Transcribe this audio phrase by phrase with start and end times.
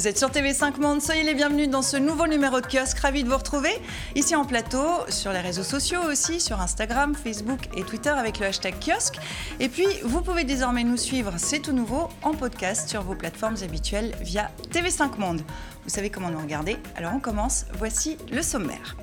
[0.00, 3.00] Vous êtes sur TV5 Monde, soyez les bienvenus dans ce nouveau numéro de kiosque.
[3.00, 3.68] Ravi de vous retrouver
[4.14, 8.46] ici en plateau, sur les réseaux sociaux aussi, sur Instagram, Facebook et Twitter avec le
[8.46, 9.18] hashtag kiosque.
[9.58, 13.56] Et puis, vous pouvez désormais nous suivre, c'est tout nouveau, en podcast sur vos plateformes
[13.62, 15.42] habituelles via TV5 Monde.
[15.84, 17.66] Vous savez comment nous regarder, alors on commence.
[17.74, 18.96] Voici le sommaire.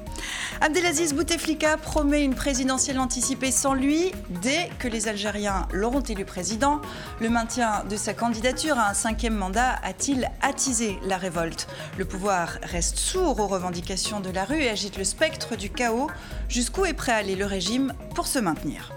[0.60, 4.12] Abdelaziz Bouteflika promet une présidentielle anticipée sans lui
[4.42, 6.82] dès que les Algériens l'auront élu président.
[7.22, 11.68] Le maintien de sa candidature à un cinquième mandat a-t-il attisé la révolte?
[12.00, 16.10] Le pouvoir reste sourd aux revendications de la rue et agite le spectre du chaos.
[16.50, 18.97] Jusqu'où est prêt à aller le régime pour se maintenir?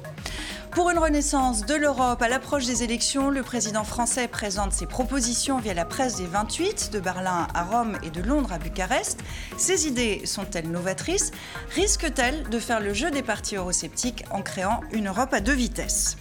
[0.73, 5.59] Pour une renaissance de l'Europe à l'approche des élections, le président français présente ses propositions
[5.59, 9.21] via la presse des 28, de Berlin à Rome et de Londres à Bucarest.
[9.57, 11.33] Ces idées sont-elles novatrices?
[11.75, 16.17] Risquent-elles de faire le jeu des partis eurosceptiques en créant une Europe à deux vitesses?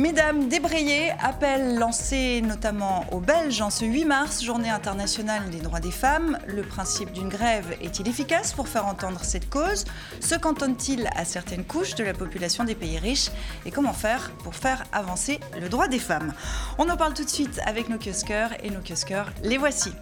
[0.00, 5.78] Mesdames, débrayées, appel lancé notamment aux Belges en ce 8 mars, journée internationale des droits
[5.78, 6.38] des femmes.
[6.46, 9.84] Le principe d'une grève est-il efficace pour faire entendre cette cause?
[10.20, 13.28] Se cantonne-t-il à certaines couches de la population des pays riches?
[13.66, 16.32] Et comment faire pour faire avancer le droit des femmes?
[16.78, 19.92] On en parle tout de suite avec nos kiosqueurs et nos kiosqueurs, les voici.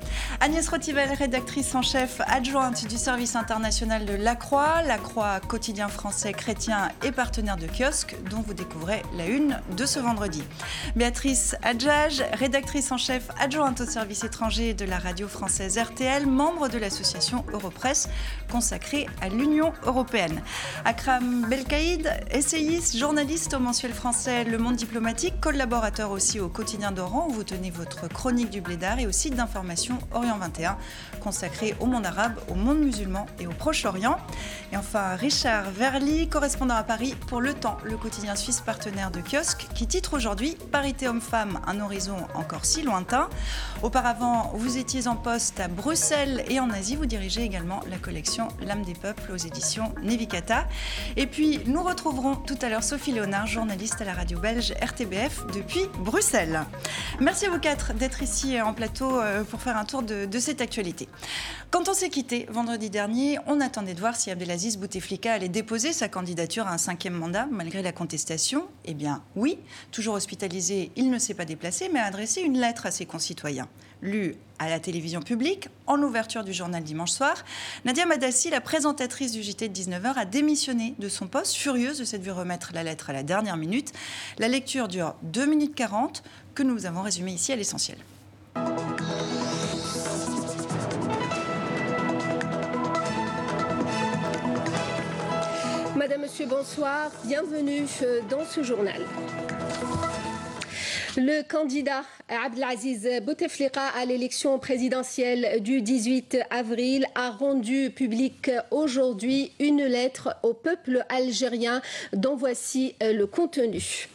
[0.41, 5.89] Agnès Rotivel, rédactrice en chef adjointe du service international de La Croix, La Croix quotidien
[5.89, 10.43] français chrétien et partenaire de kiosque, dont vous découvrez la une de ce vendredi.
[10.97, 16.69] Béatrice Adjage, rédactrice en chef adjointe au service étranger de la radio française RTL, membre
[16.69, 18.11] de l'association Europresse
[18.53, 20.43] consacrée à l'Union européenne.
[20.85, 27.27] Akram Belkaïd, essayiste, journaliste au mensuel français Le Monde diplomatique, collaborateur aussi au quotidien d'Oran
[27.31, 30.77] où vous tenez votre chronique du Blédard et au site d'information Orient 21
[31.23, 34.19] consacré au monde arabe, au monde musulman et au Proche-Orient.
[34.73, 39.21] Et enfin Richard Verly, correspondant à Paris pour Le Temps, le quotidien suisse partenaire de
[39.21, 43.29] kiosque qui titre aujourd'hui Parité homme-femme, un horizon encore si lointain.
[43.83, 46.97] Auparavant, vous étiez en poste à Bruxelles et en Asie.
[46.97, 50.67] Vous dirigez également la collection L'âme des peuples aux éditions Nevikata.
[51.17, 55.47] Et puis, nous retrouverons tout à l'heure Sophie Léonard, journaliste à la radio belge RTBF
[55.53, 56.65] depuis Bruxelles.
[57.21, 60.39] Merci à vous quatre d'être ici en plateau euh, pour faire un tour de, de
[60.39, 61.09] cette actualité.
[61.71, 65.93] Quand on s'est quitté vendredi dernier, on attendait de voir si Abdelaziz Bouteflika allait déposer
[65.93, 68.67] sa candidature à un cinquième mandat malgré la contestation.
[68.85, 69.58] Eh bien, oui,
[69.93, 73.69] Toujours hospitalisé, il ne s'est pas déplacé, mais a adressé une lettre à ses concitoyens.
[74.01, 77.45] Lue à la télévision publique, en ouverture du journal dimanche soir,
[77.85, 82.05] Nadia Madassi, la présentatrice du JT de 19h, a démissionné de son poste, furieuse de
[82.05, 83.93] s'être vue remettre la lettre à la dernière minute.
[84.39, 86.23] La lecture dure 2 minutes 40,
[86.55, 87.99] que nous avons résumé ici à l'essentiel.
[96.09, 97.11] Madame, Monsieur, bonsoir.
[97.25, 99.03] Bienvenue euh, dans ce journal.
[101.19, 109.85] Le candidat Abdelaziz Bouteflika à l'élection présidentielle du 18 avril a rendu public aujourd'hui une
[109.85, 111.83] lettre au peuple algérien
[112.15, 114.09] dont voici euh, le contenu.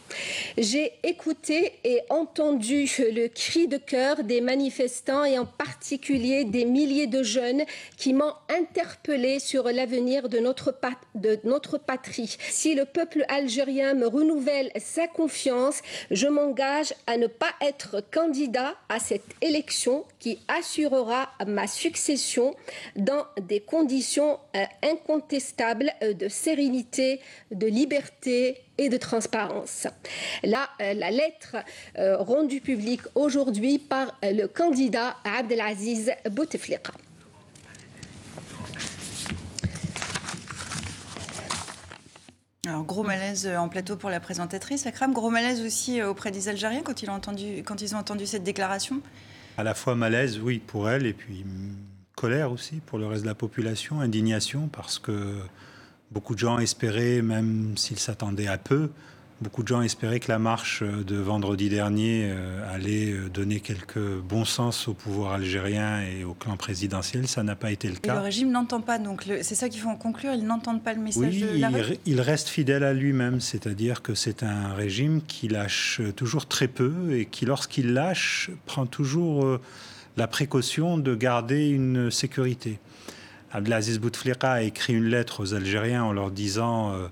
[0.57, 7.07] J'ai écouté et entendu le cri de cœur des manifestants et en particulier des milliers
[7.07, 7.63] de jeunes
[7.97, 10.73] qui m'ont interpellé sur l'avenir de notre,
[11.15, 12.37] de notre patrie.
[12.49, 15.81] Si le peuple algérien me renouvelle sa confiance,
[16.11, 22.55] je m'engage à ne pas être candidat à cette élection qui assurera ma succession
[22.95, 27.19] dans des conditions euh, incontestables euh, de sérénité,
[27.51, 29.85] de liberté et de transparence.
[30.43, 31.57] Là, euh, la lettre
[31.97, 36.93] rendue publique aujourd'hui par le candidat Abdelaziz Bouteflika.
[42.65, 44.85] Alors, gros malaise en plateau pour la présentatrice.
[44.85, 47.09] Akram, gros malaise aussi auprès des Algériens quand ils
[47.95, 49.01] ont entendu cette déclaration
[49.57, 51.45] À la fois malaise, oui, pour elle, et puis
[52.15, 55.41] colère aussi pour le reste de la population, indignation, parce que
[56.13, 58.91] Beaucoup de gens espéraient, même s'ils s'attendaient à peu,
[59.43, 63.99] beaucoup de gens espéraient que la marche de vendredi dernier euh, allait euh, donner quelques
[63.99, 67.27] bons sens au pouvoir algérien et au clan présidentiel.
[67.27, 68.13] Ça n'a pas été le cas.
[68.13, 70.93] Et le régime n'entend pas, donc c'est ça qu'il faut en conclure, ils n'entendent pas
[70.93, 75.21] le message de la il, il reste fidèle à lui-même, c'est-à-dire que c'est un régime
[75.21, 79.61] qui lâche toujours très peu et qui, lorsqu'il lâche, prend toujours euh,
[80.17, 82.79] la précaution de garder une sécurité.
[83.51, 87.07] Abdelaziz Bouteflika a écrit une lettre aux Algériens en leur disant euh,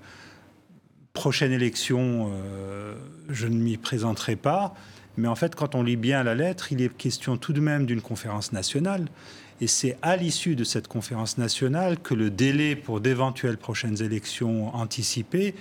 [1.13, 2.95] prochaine élection, euh,
[3.29, 4.73] je ne m'y présenterai pas.
[5.17, 7.85] Mais en fait, quand on lit bien la lettre, il est question tout de même
[7.85, 9.07] d'une conférence nationale.
[9.59, 14.73] Et c'est à l'issue de cette conférence nationale que le délai pour d'éventuelles prochaines élections
[14.75, 15.53] anticipées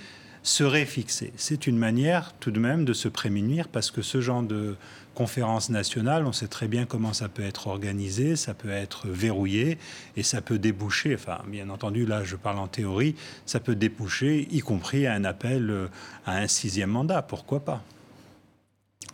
[0.43, 1.33] serait fixé.
[1.35, 4.75] C'est une manière tout de même de se prémunir parce que ce genre de
[5.13, 9.77] conférence nationale, on sait très bien comment ça peut être organisé, ça peut être verrouillé
[10.15, 13.15] et ça peut déboucher, enfin bien entendu là je parle en théorie,
[13.45, 15.87] ça peut déboucher y compris à un appel euh,
[16.25, 17.83] à un sixième mandat, pourquoi pas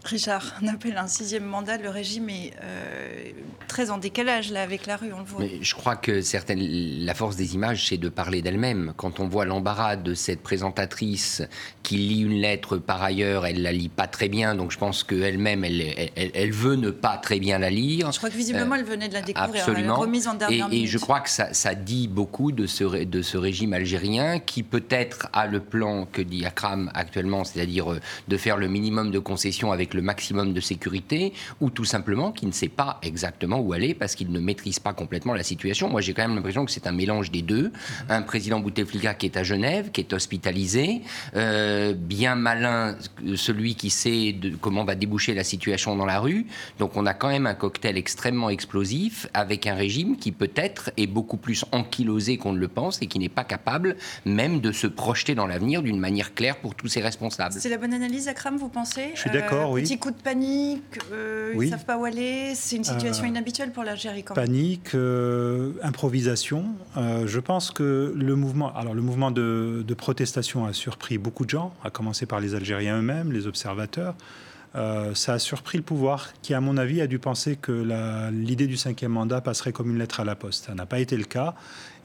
[0.08, 1.78] Richard, on appelle un sixième mandat.
[1.78, 3.32] Le régime est euh,
[3.68, 5.44] très en décalage là avec la rue, on le voit.
[5.62, 8.94] je crois que certaines, la force des images, c'est de parler d'elle-même.
[8.98, 11.44] Quand on voit l'embarras de cette présentatrice
[11.84, 15.04] qui lit une lettre par ailleurs, elle la lit pas très bien, donc je pense
[15.04, 15.82] qu'elle-même, elle,
[16.16, 18.12] elle, elle, veut ne pas très bien la lire.
[18.12, 19.62] Je crois que visiblement, elle venait de la découvrir.
[19.62, 19.96] Absolument.
[19.96, 23.04] Elle remise en dernière et, et je crois que ça, ça, dit beaucoup de ce,
[23.04, 28.00] de ce régime algérien qui peut-être a le plan que dit Akram actuellement, c'est-à-dire euh,
[28.28, 32.46] de faire le minimum de concessions avec le maximum de sécurité, ou tout simplement qui
[32.46, 35.90] ne sait pas exactement où aller parce qu'il ne maîtrise pas complètement la situation.
[35.90, 37.72] Moi, j'ai quand même l'impression que c'est un mélange des deux.
[38.10, 41.02] Un président Bouteflika qui est à Genève, qui est hospitalisé,
[41.36, 42.96] euh, bien malin,
[43.36, 46.46] celui qui sait de, comment va déboucher la situation dans la rue.
[46.80, 51.08] Donc, on a quand même un cocktail extrêmement explosif avec un régime qui peut-être est
[51.08, 54.88] beaucoup plus ankylosé qu'on ne le pense et qui n'est pas capable même de se
[54.88, 57.56] projeter dans l'avenir d'une manière claire pour tous ses responsables.
[57.58, 59.12] C'est la bonne analyse, Akram, vous pensez?
[59.16, 62.54] Je suis d'accord, euh, oui coup de panique, euh, ils ne savent pas où aller.
[62.56, 64.46] C'est une situation euh, inhabituelle pour l'Algérie quand même.
[64.46, 66.66] Panique, euh, improvisation.
[66.96, 71.74] je pense que le mouvement, alors le mouvement de, protestation a surpris beaucoup de gens,
[71.84, 74.16] à commencer par les Algériens eux-mêmes, les observateurs.
[74.74, 78.78] ça a surpris le pouvoir, qui, à mon avis, a dû penser que l'idée du
[78.78, 80.66] cinquième mandat passerait comme une lettre à la poste.
[80.66, 81.56] Ça n'a pas été le cas.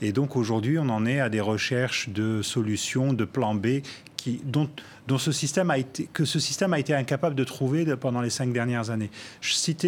[0.02, 3.82] Et donc aujourd'hui, on en est à des recherches de solutions, de plans B
[4.44, 8.30] dont, ce système a été, que ce système a été incapable de trouver pendant les
[8.30, 9.10] cinq dernières années.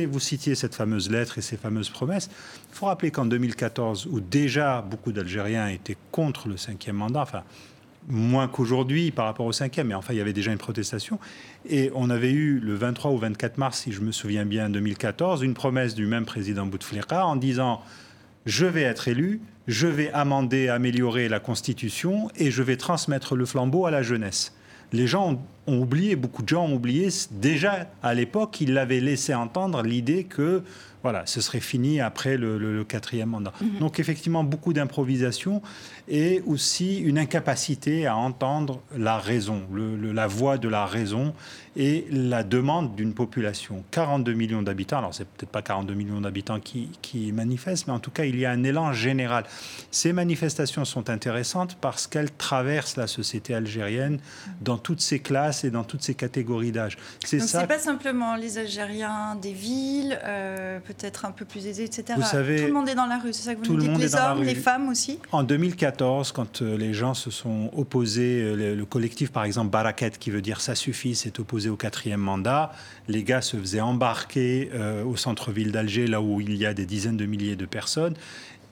[0.09, 2.31] Vous citiez cette fameuse lettre et ces fameuses promesses.
[2.71, 7.43] Il faut rappeler qu'en 2014, où déjà beaucoup d'Algériens étaient contre le cinquième mandat, enfin
[8.07, 11.19] moins qu'aujourd'hui par rapport au cinquième, mais enfin il y avait déjà une protestation,
[11.67, 15.43] et on avait eu le 23 ou 24 mars, si je me souviens bien, 2014,
[15.43, 17.83] une promesse du même président Bouteflika en disant
[18.45, 23.47] je vais être élu, je vais amender, améliorer la Constitution et je vais transmettre le
[23.47, 24.55] flambeau à la jeunesse.
[24.93, 29.35] Les gens ont, oublié, beaucoup de gens ont oublié, déjà à l'époque, ils l'avaient laissé
[29.35, 30.63] entendre l'idée que
[31.05, 33.53] voilà, ce serait fini après le, quatrième mandat.
[33.61, 33.79] Mhm.
[33.79, 35.61] Donc effectivement, beaucoup d'improvisation
[36.09, 41.35] et aussi une incapacité à entendre la raison, la voix de la raison
[41.77, 43.85] et la demande d'une population.
[43.91, 47.99] 42 millions d'habitants, alors c'est peut-être pas 42 millions d'habitants qui, qui manifestent, mais en
[47.99, 49.45] tout cas, il y a un élan général.
[49.91, 54.21] Ces manifestations sont intéressantes parce qu'elles traversent la société algérienne
[54.63, 56.99] dans toutes ses classes et dans toutes ses catégories d'âge.
[57.25, 57.61] C'est ça.
[57.61, 62.15] C'est pas simplement les Algériens des villes, euh, peut-être un peu plus aisés, etc.
[62.17, 63.99] Vous savez, tout le monde est dans la rue, c'est ça que vous nous dites,
[63.99, 65.21] les hommes, les femmes aussi?
[65.31, 70.19] En 2014, quand euh, les gens se sont opposés, euh, le, collectif par exemple Baraket,
[70.19, 72.73] qui veut dire ça suffit, s'est opposé au quatrième mandat,
[73.09, 74.71] les gars se faisaient embarquer
[75.05, 78.15] au centre-ville d'Alger, là où il y a des dizaines de milliers de personnes,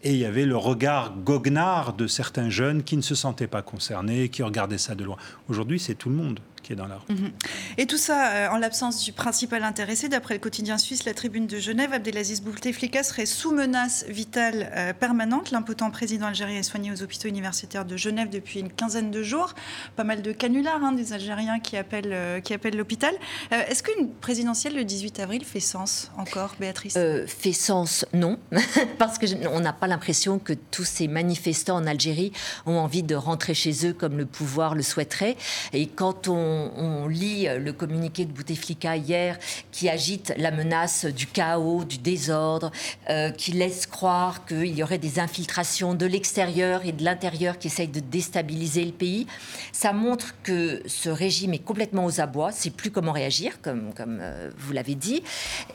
[0.02, 3.62] et il y avait le regard goguenard de certains jeunes qui ne se sentaient pas
[3.62, 5.16] concernés, qui regardaient ça de loin.
[5.48, 7.14] Aujourd'hui, c'est tout le monde qui est dans la rue.
[7.14, 7.32] Mhm.
[7.78, 10.08] Et tout ça euh, en l'absence du principal intéressé.
[10.08, 14.92] D'après le quotidien suisse La Tribune de Genève, Abdelaziz Bouteflika serait sous menace vitale euh,
[14.92, 15.50] permanente.
[15.50, 19.54] L'impotent président algérien est soigné aux hôpitaux universitaires de Genève depuis une quinzaine de jours.
[19.96, 23.14] Pas mal de canulars hein, des Algériens qui appellent, euh, qui appellent l'hôpital.
[23.50, 26.98] Est-ce qu'une présidentielle le 18 avril fait sens encore, Béatrice?
[27.26, 28.38] Fait sens, non.
[28.98, 32.32] Parce qu'on n'a pas l'impression que tous ces manifestants en Algérie
[32.66, 35.36] ont envie de rentrer chez eux comme le pouvoir le souhaiterait.
[35.72, 39.38] Et quand on on, lit le communiqué de Bouteflika hier
[39.70, 42.70] qui agite la menace du chaos, du désordre,
[43.10, 47.68] euh, qui laisse croire qu'il y aurait des infiltrations de l'extérieur et de l'intérieur qui
[47.68, 49.26] essayent de déstabiliser le pays.
[49.72, 54.50] Ça montre que ce régime est complètement aux abois, c'est plus comment réagir, comme, euh,
[54.56, 55.22] vous l'avez dit.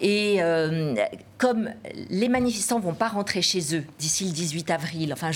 [0.02, 0.96] Et euh,
[1.38, 1.70] comme
[2.10, 5.32] les manifestants vont pas rentrer chez eux d'ici le 18 avril, enfin,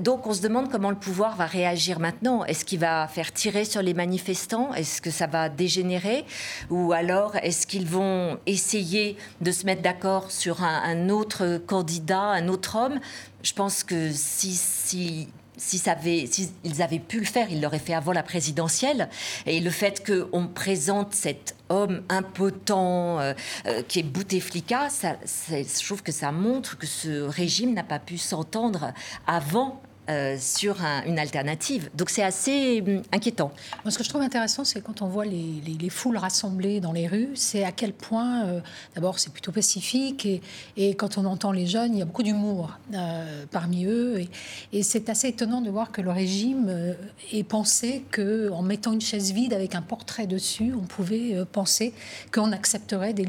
[0.00, 2.44] donc on se demande comment le pouvoir va réagir maintenant.
[2.44, 4.43] Est-ce qu'il va faire tirer sur les manifestants?
[4.74, 6.24] Est-ce que ça va dégénérer
[6.70, 12.48] Ou alors est-ce qu'ils vont essayer de se mettre d'accord sur un, autre candidat, un
[12.48, 13.00] autre homme?
[13.42, 18.22] Je pense que si, si s'ils avaient pu le faire, ils l'auraient fait avant la
[18.22, 19.08] présidentielle.
[19.46, 23.34] Et le fait qu'on présente cet homme impotent euh,
[23.66, 27.98] euh, qui est Bouteflika, ça, je trouve que ça montre que ce régime n'a pas
[27.98, 28.92] pu s'entendre
[29.26, 31.90] avant euh, sur une alternative.
[31.94, 33.52] Donc c'est assez hum, inquiétant.
[33.84, 37.06] Moi, ce que je trouve intéressant, c'est quand on voit les, foules rassemblées dans les
[37.06, 38.60] rues, c'est à quel point, euh,
[38.94, 40.40] d'abord, c'est plutôt pacifique, et,
[40.76, 44.24] et, quand on entend les jeunes, il y a beaucoup d'humour euh, parmi eux,
[44.72, 46.94] et, c'est assez étonnant de voir que le régime
[47.32, 51.92] ait pensé qu'en mettant une chaise vide avec un portrait dessus, on pouvait penser
[52.32, 53.24] qu'on accepterait des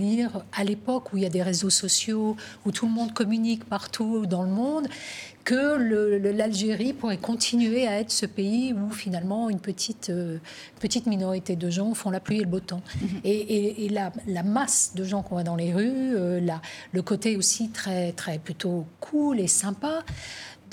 [0.53, 4.25] à l'époque où il y a des réseaux sociaux, où tout le monde communique partout
[4.25, 4.87] dans le monde,
[5.43, 5.77] que
[6.31, 6.64] l'Algérie
[6.99, 10.37] pourrait continuer à être ce pays où finalement une petite, euh,
[10.79, 12.81] petite minorité de gens font la pluie et le beau temps.
[13.01, 13.21] Mhm.
[13.23, 17.69] Et, la, masse de gens qu'on voit dans les rues, euh, la, le côté aussi
[17.69, 20.03] très, très plutôt cool et sympa,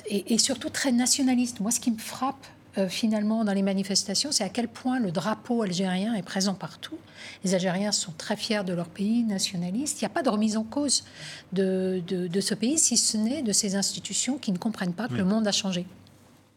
[0.08, 1.60] et, et surtout très nationaliste.
[1.60, 2.46] Moi, ce qui me frappe
[2.78, 6.96] euh, finalement dans les manifestations, c'est à quel point le drapeau algérien est présent partout.
[7.44, 10.00] Les Algériens sont très fiers de leur pays nationaliste.
[10.00, 11.04] Il n'y a pas de remise en cause
[11.52, 15.14] de, de, ce pays, si ce n'est de ces institutions qui ne comprennent pas que
[15.14, 15.84] le monde a changé.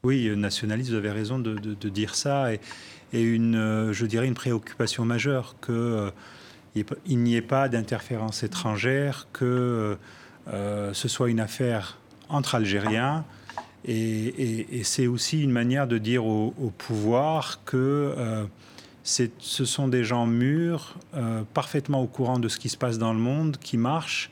[0.04, 2.54] Oui, euh, nationaliste, vous avez raison de, de dire ça.
[2.54, 2.62] Et,
[3.12, 6.12] et, une, euh, je dirais une préoccupation majeure que
[7.06, 9.98] il n'y ait pas d'interférence étrangère, que
[10.48, 13.24] ce soit une affaire entre Algériens
[13.88, 18.44] et, c'est aussi une manière de dire au, pouvoir que euh,
[19.04, 23.14] ce sont des gens mûrs, euh, parfaitement au courant de ce qui se passe dans
[23.14, 24.32] le monde, qui marchent.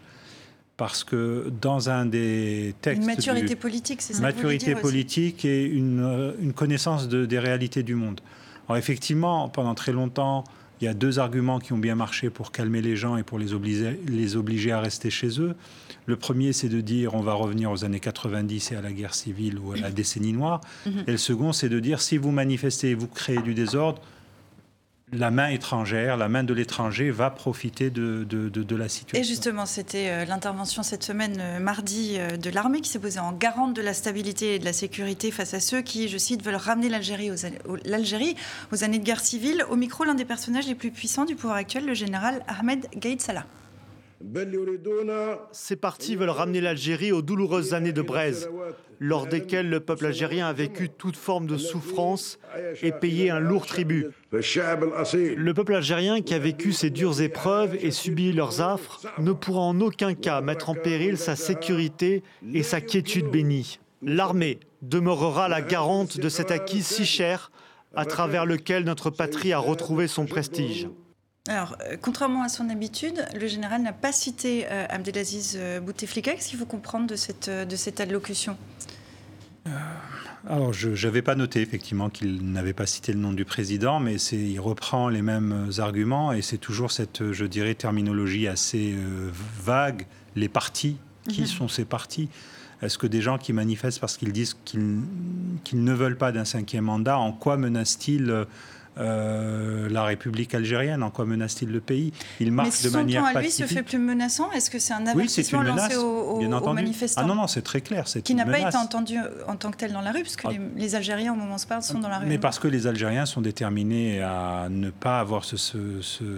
[0.75, 2.99] Parce que dans un des textes.
[2.99, 7.93] Une maturité politique, c'est ça Maturité politique et une, une connaissance de, des réalités du
[7.93, 8.21] monde.
[8.67, 10.43] Alors, effectivement, pendant très longtemps,
[10.81, 13.37] il y a deux arguments qui ont bien marché pour calmer les gens et pour
[13.37, 15.55] les obliger, les obliger à rester chez eux.
[16.05, 19.15] Le premier, c'est de dire on va revenir aux années 90 et à la guerre
[19.15, 20.61] civile ou à la décennie noire.
[20.85, 21.03] Mhm.
[21.07, 24.01] Et le second, c'est de dire si vous manifestez et vous créez du désordre,
[25.13, 29.21] la main étrangère, la main de l'étranger va profiter de, de, la situation.
[29.21, 33.19] Et justement, c'était euh, l'intervention cette semaine, euh, mardi, euh, de l'armée qui s'est posée
[33.19, 36.43] en garante de la stabilité et de la sécurité face à ceux qui, je cite,
[36.43, 38.35] veulent ramener l'Algérie aux, l'Algérie
[38.71, 39.63] aux années de guerre civile.
[39.69, 43.21] Au micro, l'un des personnages les plus puissants du pouvoir actuel, le général Ahmed Gaïd
[43.21, 43.45] Salah.
[45.51, 48.49] Ces partis veulent ramener l'Algérie aux douloureuses années de Braise,
[48.99, 52.39] lors desquelles le peuple algérien a vécu toute forme de souffrance
[52.81, 54.07] et payé un lourd tribut.
[54.31, 59.61] Le peuple algérien qui a vécu ces dures épreuves et subi leurs affres ne pourra
[59.61, 63.79] en aucun cas mettre en péril sa sécurité et sa quiétude bénie.
[64.01, 67.51] L'armée demeurera la garante de cet acquis si cher
[67.95, 70.87] à travers lequel notre patrie a retrouvé son prestige.
[71.49, 76.31] Alors, euh, contrairement à son habitude, le général n'a pas cité euh, Abdelaziz euh, Bouteflika.
[76.31, 78.57] Qu'est-ce qu'il faut comprendre de cette, de cette allocution?
[80.47, 84.15] Alors, je n'avais pas noté effectivement qu'il n'avait pas cité le nom du président, mais
[84.15, 88.95] il reprend les mêmes arguments et c'est toujours cette, je dirais, terminologie assez
[89.61, 90.05] vague.
[90.35, 90.97] Les partis,
[91.29, 91.47] qui mhm.
[91.47, 92.27] sont ces partis?
[92.81, 95.03] Est-ce que des gens qui manifestent parce qu'ils disent qu'ils
[95.73, 98.45] ne veulent pas d'un cinquième mandat, en quoi menacent-ils
[98.97, 103.41] euh, la République algérienne En quoi menace-t-il le pays Il marche de manière ton à
[103.41, 107.21] lui se fait plus menaçant Est-ce que c'est un avertissement oui, lancé aux, aux, manifestants
[107.23, 108.05] Ah non, non, c'est très clair.
[108.23, 110.51] Qui n'a pas été entendu en tant que tel dans la rue, parce que ah.
[110.75, 112.27] les, Algériens, au moment où on se parle, sont dans la rue.
[112.27, 115.55] Mais parce que les Algériens sont déterminés à ne pas avoir ce,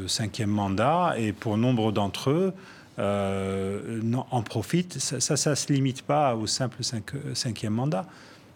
[0.08, 2.54] cinquième mandat, et pour nombre d'entre eux,
[2.98, 4.00] euh,
[4.32, 5.00] en profitent.
[5.00, 6.78] Ça, ça, se limite pas au simple
[7.34, 8.06] cinquième mandat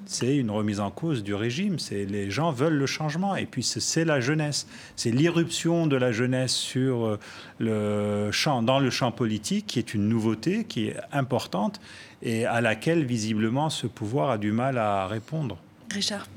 [0.06, 1.80] c'est une remise en cause du régime.
[1.80, 4.68] C'est les gens veulent le changement et puis c'est la jeunesse.
[4.96, 7.20] C'est l'irruption de la jeunesse sur euh,
[7.60, 11.80] le champ, dans le champ politique qui est une nouveauté, qui est importante
[12.22, 15.58] et à laquelle visiblement ce pouvoir a du mal à répondre.
[15.92, 16.28] Richard.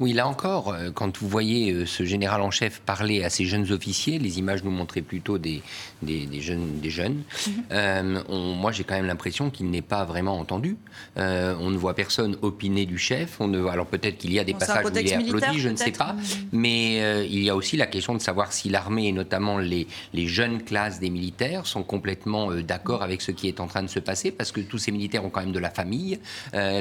[0.00, 3.44] Oui, là encore, euh, quand vous voyez euh, ce général en chef parler à ces
[3.46, 5.60] jeunes officiers, les images nous montraient plutôt des,
[6.02, 6.78] des, jeunes.
[6.80, 7.22] Des jeunes.
[7.46, 7.52] Mhm.
[7.72, 10.76] Euh, moi, j'ai quand même l'impression qu'il n'est pas vraiment entendu.
[11.16, 13.40] on ne voit personne opiner du chef.
[13.40, 15.76] On ne, alors peut-être qu'il y a des passages où il est applaudi, je ne
[15.76, 16.14] sais pas.
[16.52, 20.28] Mais il y a aussi la question de savoir si l'armée, et notamment les, les,
[20.28, 23.98] jeunes classes des militaires, sont complètement d'accord avec ce qui est en train de se
[23.98, 26.20] passer, parce que tous ces militaires ont quand même de la famille.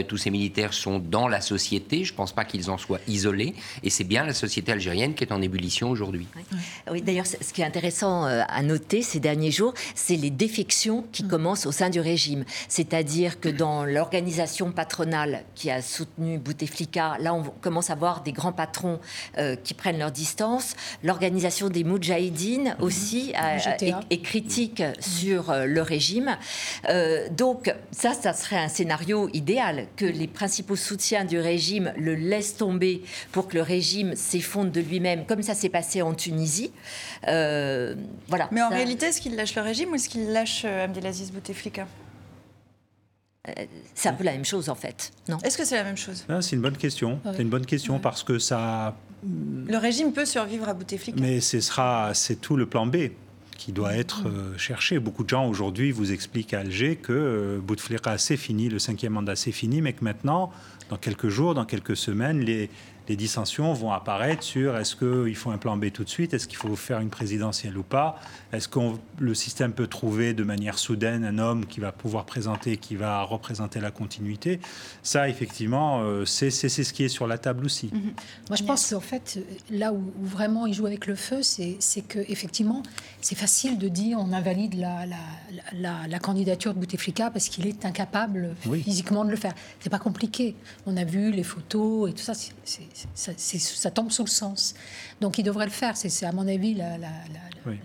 [0.08, 2.04] tous ces militaires sont dans la société.
[2.04, 3.56] Je ne pense pas qu'ils en soient isolé.
[3.84, 6.28] Et c'est bien la société algérienne qui est en ébullition aujourd'hui.
[6.92, 11.06] Oui, d'ailleurs, ce qui est intéressant euh, à noter ces derniers jours, c'est les défections
[11.12, 11.28] qui mm.
[11.28, 12.46] commencent au sein du régime.
[12.68, 18.32] C'est-à-dire que dans l'organisation patronale qui a soutenu Bouteflika, là, on commence à voir des
[18.32, 19.00] grands patrons
[19.38, 20.76] euh, qui prennent leur distance.
[21.04, 22.84] L'organisation des Moudjahidines mm-hmm.
[22.84, 23.34] aussi
[24.10, 26.38] est, critique sur euh, le régime.
[27.32, 32.58] donc, ça, ça serait un scénario idéal que les principaux soutiens du régime le laissent
[32.58, 32.97] tomber
[33.32, 36.72] pour que le régime s'effondre de lui-même, comme ça s'est passé en Tunisie.
[37.28, 37.96] Euh,
[38.28, 38.48] voilà.
[38.52, 41.88] Mais en réalité, est-ce qu'il lâche le régime ou est-ce qu'il lâche euh, Abdelaziz Bouteflika?
[43.96, 45.38] C'est un peu la même chose en fait, non?
[45.44, 46.26] Est-ce que c'est la même chose?
[46.28, 47.22] Ah, C'est une bonne question.
[47.24, 48.98] C'est une bonne question parce que ça.
[49.24, 51.20] Le régime peut survivre à Bouteflika.
[51.22, 52.98] Mais ce sera, c'est tout le plan B
[53.58, 54.28] qui doit être
[54.58, 55.00] cherché.
[55.00, 59.36] Beaucoup de gens aujourd'hui vous expliquent à Alger que Bouteflika c'est fini, le cinquième mandat
[59.38, 60.52] c'est fini, mais que maintenant,
[60.90, 62.70] dans quelques jours, dans quelques semaines, les,
[63.08, 66.48] les dissensions vont apparaître sur est-ce qu'il faut un plan B tout de suite, est-ce
[66.48, 68.20] qu'il faut faire une présidentielle ou pas,
[68.52, 68.80] est-ce que
[69.20, 73.24] le système peut trouver de manière soudaine un homme qui va pouvoir présenter, qui va
[73.24, 74.60] représenter la continuité.
[75.04, 77.90] Ça, effectivement, euh, c'est ce qui est sur la table aussi.
[77.92, 78.14] Mhm.
[78.50, 82.20] Moi, je pense qu'en fait, là où, vraiment il joue avec le feu, c'est que
[82.28, 82.84] effectivement,
[83.22, 87.86] c'est facile de dire on invalide la, la, la, candidature de Bouteflika parce qu'il est
[87.86, 89.54] incapable physiquement de le faire.
[89.80, 90.56] C'est pas compliqué.
[90.86, 92.34] On a vu les photos et tout ça.
[92.34, 92.54] C'est
[93.14, 94.74] ça, tombe sous le sens.
[95.22, 95.96] Donc il devrait le faire.
[95.98, 96.98] C'est à mon avis la,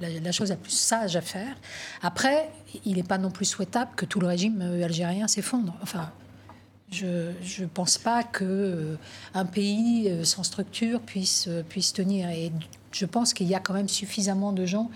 [0.00, 1.54] la, chose la plus sage à faire.
[2.02, 2.50] Après,
[2.84, 5.74] il n'est pas non plus souhaitable que tout le régime euh, algérien s'effondre.
[5.82, 6.10] Enfin,
[6.90, 8.96] je ne pense pas qu'un euh,
[9.34, 12.28] un pays euh, sans structure puisse, puisse tenir.
[12.30, 12.52] Et
[12.92, 14.90] je pense qu'il y a quand même suffisamment de gens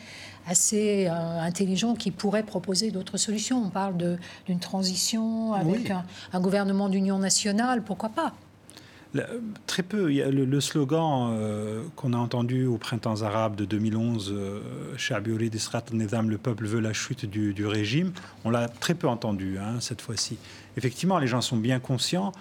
[0.49, 3.65] assez intelligents qui pourraient proposer d'autres solutions.
[3.65, 3.97] On parle
[4.47, 8.33] d'une transition avec un, un, gouvernement d'union nationale, pourquoi pas
[9.67, 10.07] Très peu.
[10.07, 14.61] A le, slogan euh, qu'on a entendu au printemps arabe de 2011, euh,
[14.97, 18.13] le peuple veut la chute du, régime,
[18.45, 20.39] on l'a très peu entendu hein, cette fois-ci.
[20.77, 22.33] Effectivement, les gens sont bien conscients.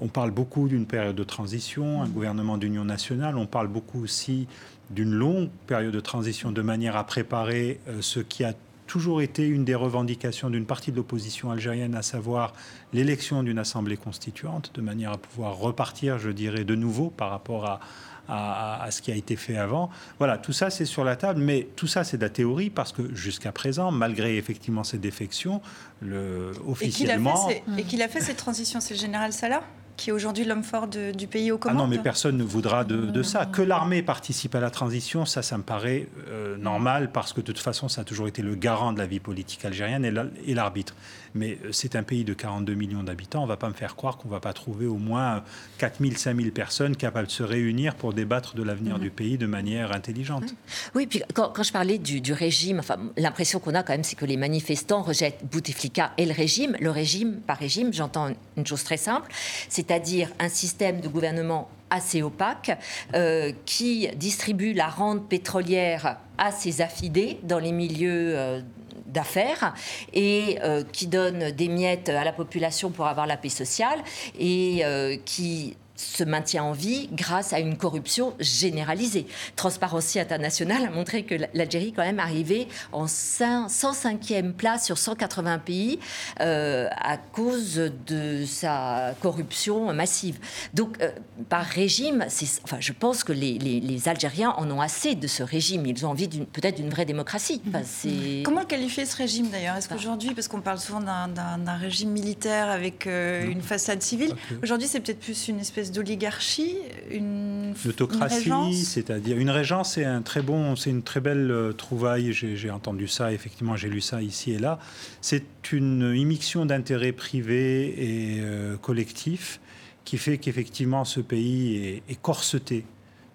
[0.00, 3.36] On parle beaucoup d'une période de transition, un gouvernement d'union nationale.
[3.36, 4.48] On parle beaucoup aussi
[4.90, 8.54] d'une longue période de transition de manière à préparer euh, ce qui a
[8.92, 12.52] toujours été une des revendications d'une partie de l'opposition algérienne, à savoir
[12.92, 17.64] l'élection d'une assemblée constituante, de manière à pouvoir repartir, je dirais, de nouveau par rapport
[17.64, 17.80] à,
[18.28, 19.88] à, ce qui a été fait avant.
[20.18, 22.92] Voilà, tout ça c'est sur la table, mais tout ça c'est de la théorie parce
[22.92, 25.62] que jusqu'à présent, malgré effectivement ces défections,
[26.02, 27.48] le, officiellement...
[27.78, 29.62] Et qu'il a, fait cette transition, c'est le général Salah?
[29.96, 31.78] Qui est aujourd'hui l'homme fort du pays au commandes.
[31.78, 33.46] Ah non, mais personne ne voudra de, ça.
[33.46, 37.46] Que l'armée participe à la transition, ça, ça me paraît euh, normal, parce que de
[37.46, 40.04] toute façon, ça a toujours été le garant de la vie politique algérienne
[40.46, 40.94] et l'arbitre.
[41.34, 43.40] Mais euh, c'est un pays de 42 millions d'habitants.
[43.40, 45.44] On ne va pas me faire croire qu'on ne va pas trouver au moins
[45.78, 49.02] 4 000, 5 000 personnes capables de se réunir pour débattre de l'avenir mhm.
[49.02, 50.44] du pays de manière intelligente.
[50.44, 50.56] Mhm.
[50.94, 54.24] Oui, puis quand, je parlais du, régime, enfin, l'impression qu'on a quand même, c'est que
[54.24, 56.76] les manifestants rejettent Bouteflika et le régime.
[56.80, 59.30] Le régime, par régime, j'entends une chose très simple,
[59.68, 62.72] c'est-à-dire un système de gouvernement assez opaque,
[63.14, 68.60] euh, qui distribue la rente pétrolière à ses affidés dans les milieux euh,
[69.06, 69.74] d'affaires
[70.14, 73.98] et euh, qui donne des miettes à la population pour avoir la paix sociale
[74.38, 74.82] et
[75.26, 79.26] qui se maintient en vie grâce à une corruption généralisée.
[79.56, 85.98] Transparency International a montré que l'Algérie quand même arrivait en 105e place sur 180 pays
[86.40, 90.38] euh, à cause de sa corruption massive.
[90.74, 91.10] Donc, euh,
[91.48, 92.26] par régime,
[92.64, 95.86] enfin, je pense que les, Algériens en ont assez de ce régime.
[95.86, 97.62] Ils ont envie peut-être d'une vraie démocratie.
[97.64, 98.42] Mhm.
[98.42, 99.76] Comment qualifier ce régime d'ailleurs?
[99.76, 104.88] Est-ce qu'aujourd'hui, parce qu'on parle souvent d'un régime militaire avec euh, une façade civile, aujourd'hui
[104.88, 106.76] c'est peut-être plus une espèce d'oligarchie,
[107.10, 112.32] une autocratie, c'est-à-dire une régence, c'est un très bon, c'est une très belle euh, trouvaille.
[112.32, 114.78] J'ai entendu ça, effectivement, j'ai lu ça ici et là.
[115.20, 119.60] C'est une immixtion d'intérêts privés et euh, collectifs
[120.04, 122.84] qui fait qu'effectivement ce pays est, corseté.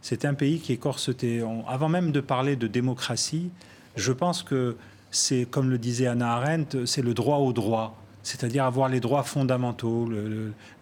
[0.01, 1.43] C'est un pays qui est corseté.
[1.67, 3.49] avant même de parler de démocratie,
[3.95, 4.75] je pense que
[5.11, 9.23] c'est, comme le disait Anna Arendt, c'est le droit au droit c'est-à-dire avoir les droits
[9.23, 10.09] fondamentaux,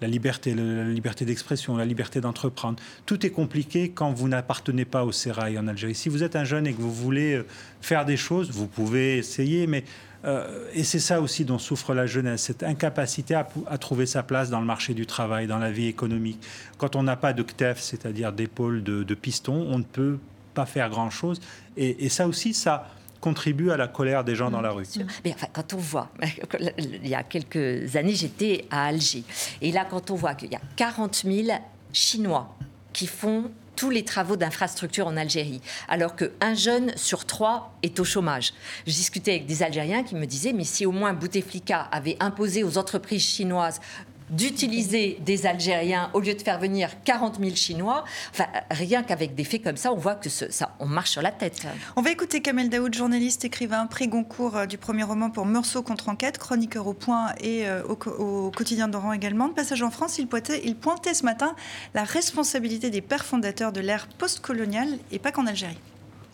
[0.02, 2.82] la liberté, la liberté d'expression, la liberté d'entreprendre.
[3.06, 5.94] Tout est compliqué quand vous n'appartenez pas au sérail en Algérie.
[5.94, 7.46] Si vous êtes un jeune et que vous voulez euh,
[7.82, 9.84] faire des choses, vous pouvez essayer, mais
[10.26, 14.50] euh, et c'est ça aussi dont souffre la jeunesse, cette incapacité à, trouver sa place
[14.50, 16.42] dans le marché du travail, dans la vie économique.
[16.80, 20.18] Quand on n'a pas de KTEF, c'est-à-dire d'épaule de, de piston, on ne peut
[20.56, 21.40] pas faire grand-chose.
[21.78, 22.88] Et ça aussi, ça
[23.26, 24.86] contribue à la colère des gens dans la rue.
[25.24, 26.10] Mais enfin, quand on voit,
[26.78, 29.24] il y a quelques années, j'étais à Alger.
[29.64, 31.48] Et là, quand on voit qu'il y a 40 000
[31.92, 32.56] Chinois
[32.94, 38.04] qui font tous les travaux d'infrastructure en Algérie, alors qu'un jeune sur trois est au
[38.04, 38.54] chômage.
[38.86, 42.64] Je discutais avec des Algériens qui me disaient, mais si au moins Bouteflika avait imposé
[42.64, 43.82] aux entreprises chinoises
[44.30, 48.04] d'utiliser des Algériens au lieu de faire venir 40 000 Chinois.
[48.32, 51.32] Enfin, rien qu'avec des faits comme ça, on voit que ça, on marche sur la
[51.32, 51.68] tête.
[51.96, 55.84] On va écouter Kamel Daoud, journaliste, écrivain, prix Goncourt euh, du premier roman pour Meursault
[55.84, 59.48] contre enquête, chroniqueur au Point et euh, au, quotidien d'Oran également.
[59.48, 61.56] De passage en France, il pointait, il pointait ce matin
[61.94, 65.78] la responsabilité des pères fondateurs de l'ère postcoloniale et pas qu'en Algérie.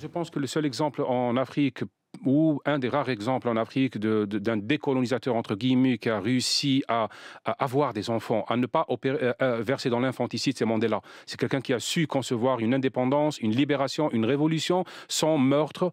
[0.02, 1.84] Je pense que le seul exemple en Afrique
[2.26, 7.10] ou un des rares exemples en Afrique d'un décolonisateur, entre guillemets, qui a réussi à,
[7.46, 8.86] avoir des enfants, à ne pas
[9.60, 11.02] verser dans l'infanticide, c'est Mandela.
[11.26, 15.92] C'est quelqu'un qui a su concevoir une indépendance, une libération, une révolution sans meurtre,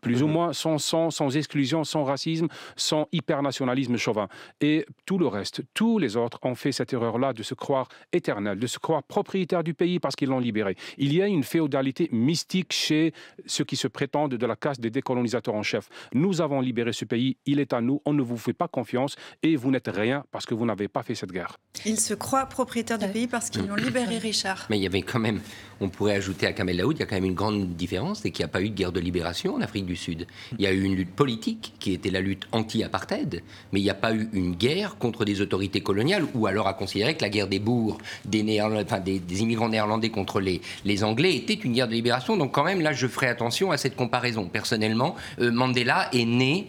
[0.00, 0.32] plus ou mhm.
[0.32, 4.28] moins sans, sans, sans, exclusion, sans racisme, sans hypernationalisme chauvin.
[4.60, 8.58] Et tout le reste, tous les autres ont fait cette erreur-là de se croire éternel,
[8.58, 10.76] de se croire propriétaire du pays parce qu'ils l'ont libéré.
[10.98, 13.12] Il y a une féodalité mystique chez
[13.46, 15.88] ceux qui se prétendent de la caste des décolonisateurs en chef.
[16.14, 19.16] Nous avons libéré ce pays, il est à nous, on ne vous fait pas confiance
[19.42, 21.56] et vous n'êtes rien parce que vous n'avez pas fait cette guerre.
[21.84, 24.66] Ils se croient propriétaires du pays parce qu'ils l'ont libéré, Richard.
[24.70, 25.40] Mais il y avait quand même,
[25.80, 28.30] on pourrait ajouter à Kamel Laoud, il y a quand même une grande différence, c'est
[28.30, 30.26] qu'il n'y a pas eu de guerre de libération en Afrique du Sud.
[30.58, 33.90] Il y a eu une lutte politique qui était la lutte anti-apartheid, mais il n'y
[33.90, 37.30] a pas eu une guerre contre des autorités coloniales, ou alors à considérer que la
[37.30, 41.94] guerre des bourgs, des, des, immigrants néerlandais contre les, les Anglais était une guerre de
[41.94, 42.36] libération.
[42.36, 44.46] Donc quand même, là, je ferai attention à cette comparaison.
[44.46, 46.68] Personnellement, euh, Mandela est né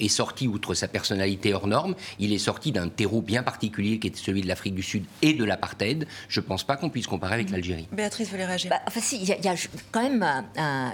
[0.00, 4.08] est sorti, outre sa personnalité hors norme, il est sorti d'un terreau bien particulier qui
[4.08, 6.06] était celui de l'Afrique du Sud et de l'apartheid.
[6.28, 7.88] Je ne pense pas qu'on puisse comparer avec l'Algérie.
[7.92, 8.70] Béatrice voulait réagir?
[8.70, 9.54] Bah, enfin, si, il y, a
[9.92, 10.24] quand même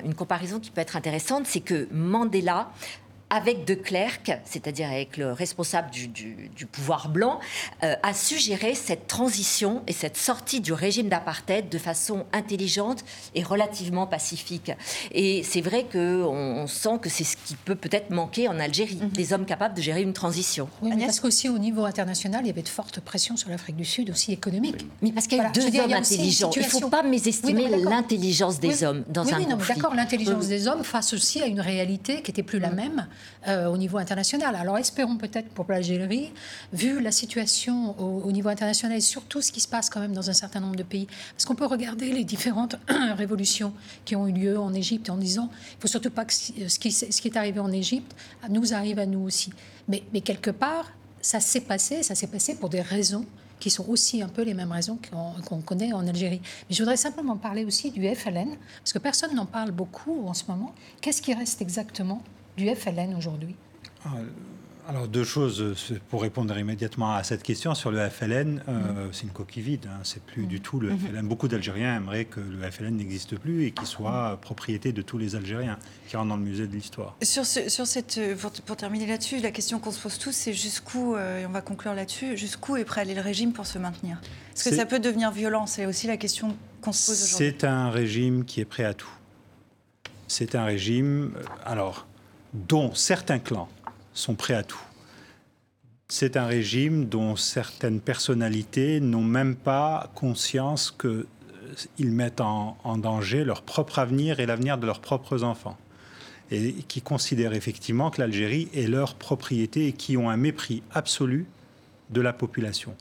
[0.05, 2.71] une comparaison qui peut être intéressante, c'est que Mandela
[3.33, 7.41] avec De Klerk, c'est-à-dire avec le responsable du, pouvoir blanc,
[7.83, 13.43] euh, a suggéré cette transition et cette sortie du régime d'apartheid de façon intelligente et
[13.43, 14.71] relativement pacifique.
[15.13, 18.99] Et c'est vrai qu'on on sent que c'est ce qui peut peut-être manquer en Algérie,
[19.01, 19.09] mhm.
[19.09, 20.69] des hommes capables de gérer une transition.
[20.83, 23.77] Oui, mais parce qu'aussi au niveau international, il y avait de fortes pressions sur l'Afrique
[23.77, 24.85] du Sud, aussi économiques.
[25.01, 26.51] Mais parce qu'il y a eu deux hommes intelligents.
[26.55, 29.75] Il ne faut pas mésestimer l'intelligence des hommes dans un conflit.
[29.75, 32.75] D'accord, l'intelligence des hommes face aussi à une réalité qui n'était plus la mm.
[32.75, 33.07] même
[33.49, 34.55] euh, au niveau international.
[34.55, 36.33] Alors espérons peut-être pour l'Algérie,
[36.73, 40.31] vu la situation au, niveau international et surtout ce qui se passe quand même dans
[40.31, 42.77] un certain nombre de pays, parce qu'on peut regarder les différentes
[43.17, 43.73] révolutions
[44.05, 46.93] qui ont eu lieu en Égypte en disant, il faut surtout pas que ce qui,
[46.93, 48.15] ce qui est arrivé en Égypte
[48.49, 49.53] nous arrive à nous aussi.
[49.89, 53.25] Mais, mais quelque part, ça s'est passé, ça s'est passé pour des raisons
[53.63, 54.99] qui sont aussi un peu les mêmes raisons
[55.47, 56.41] qu'on connaît en Algérie.
[56.69, 60.35] Mais je voudrais simplement parler aussi du FLN, parce que personne n'en parle beaucoup en
[60.35, 60.75] ce moment.
[61.01, 62.23] Qu'est-ce qui reste exactement
[62.57, 63.57] du FLN aujourd'hui
[64.05, 64.11] ah,
[64.89, 69.09] alors deux choses euh, pour répondre immédiatement à cette question sur le FLN, euh, mm.
[69.13, 71.13] c'est une coquille vide, hein, c'est plus du tout le mm-hmm.
[71.13, 71.29] FLN.
[71.29, 75.37] Beaucoup d'Algériens aimeraient que le FLN n'existe plus et qu'il soit propriété de tous les
[75.37, 77.17] Algériens qui rentrent dans le musée de l'histoire.
[77.23, 78.35] Sur, sur cette, euh,
[78.67, 81.95] pour, terminer là-dessus, la question qu'on se pose tous, c'est jusqu'où, et on va conclure
[81.95, 84.21] là-dessus, jusqu'où est prêt à aller le régime pour se maintenir?
[84.55, 87.55] Est-ce que ça peut devenir violent C'est aussi la question qu'on se pose aujourd'hui.
[87.61, 89.11] C'est un régime qui est prêt à tout.
[90.27, 91.33] C'est un régime,
[91.65, 92.07] alors,
[92.53, 93.69] dont certains clans
[94.15, 94.81] sont prêts à tout.
[96.09, 101.27] C'est un régime dont certaines personnalités n'ont même pas conscience qu'ils
[102.01, 105.79] euh, mettent en, danger leur propre avenir et l'avenir de leurs propres enfants.
[106.51, 111.47] Et qui considèrent effectivement que l'Algérie est leur propriété et qui ont un mépris absolu
[112.11, 112.95] de la population.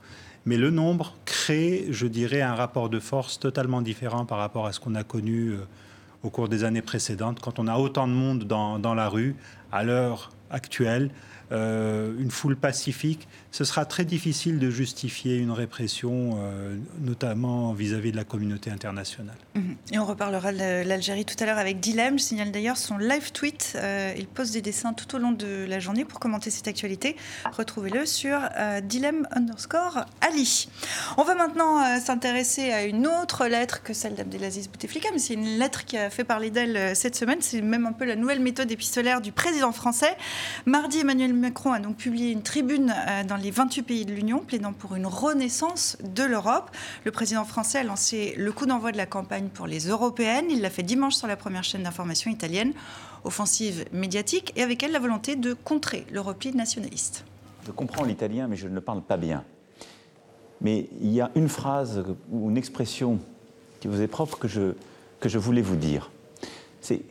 [0.45, 4.71] Mais le nombre crée, je dirais, un rapport de force totalement différent par rapport à
[4.71, 5.67] ce qu'on a connu euh,
[6.23, 9.35] au cours des années précédentes, quand on a autant de monde dans, la rue,
[9.71, 11.09] à l'heure actuelle,
[11.51, 18.11] euh, une foule pacifique, ce sera très difficile de justifier une répression, euh, notamment vis-à-vis
[18.11, 19.35] de la communauté internationale.
[19.55, 19.75] Mhm.
[19.91, 22.17] Et on reparlera de l'Algérie tout à l'heure avec Dilem.
[22.17, 23.73] Je signale d'ailleurs son live tweet.
[23.75, 27.15] Euh, il pose des dessins tout au long de la journée pour commenter cette actualité.
[27.51, 28.39] Retrouvez-le sur
[28.83, 30.69] Dilem underscore Ali.
[31.17, 35.57] On va maintenant s'intéresser à une autre lettre que celle d'Abdelaziz Bouteflika, mais c'est une
[35.57, 37.39] lettre qui a fait parler d'elle cette semaine.
[37.41, 40.15] C'est même un peu la nouvelle méthode épistolaire du président français.
[40.65, 44.39] Mardi, Emmanuel Macron a donc publié une tribune euh, dans les 28 pays de l'Union
[44.39, 46.69] plaidant pour une renaissance de l'Europe.
[47.03, 50.45] Le président français a lancé le coup d'envoi de la campagne pour les européennes.
[50.49, 52.73] Il l'a fait dimanche sur la première chaîne d'information italienne.
[53.23, 57.25] Offensive médiatique et avec elle la volonté de contrer le repli nationaliste.
[57.65, 59.43] Je comprends l'italien, mais je ne le parle pas bien.
[60.61, 63.19] Mais il y a une phrase ou une expression
[63.79, 64.73] qui vous est propre que je,
[65.19, 66.11] que je voulais vous dire.
[66.81, 67.01] C'est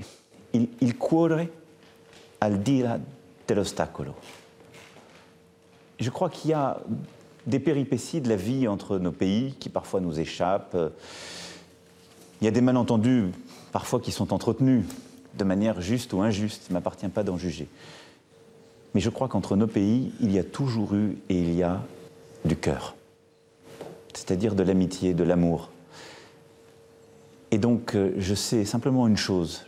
[0.53, 1.47] il, il cuore
[2.41, 2.99] al dire
[3.55, 4.15] l'ostacolo.
[6.01, 6.81] Je crois qu'il y a
[7.47, 10.77] des péripéties de la vie entre nos pays qui parfois nous échappent.
[12.41, 13.27] Il y a des malentendus
[13.71, 14.85] parfois qui sont entretenus
[15.39, 16.65] de manière juste ou injuste.
[16.69, 17.69] Il ne m'appartient pas d'en juger.
[18.95, 21.81] Mais je crois qu'entre nos pays, il y a toujours eu et il y a
[22.45, 22.97] du cœur,
[24.15, 25.71] c'est-à-dire de l'amitié, de l'amour.
[27.51, 29.63] Et donc, euh, je sais simplement une chose,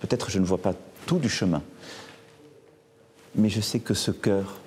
[0.00, 0.74] peut-être je ne vois pas
[1.06, 1.62] tout du chemin,
[3.34, 4.58] mais je sais que ce cœur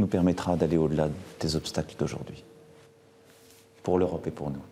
[0.00, 1.08] nous permettra d'aller au-delà
[1.38, 2.42] des obstacles d'aujourd'hui,
[3.82, 4.62] pour l'Europe et pour nous.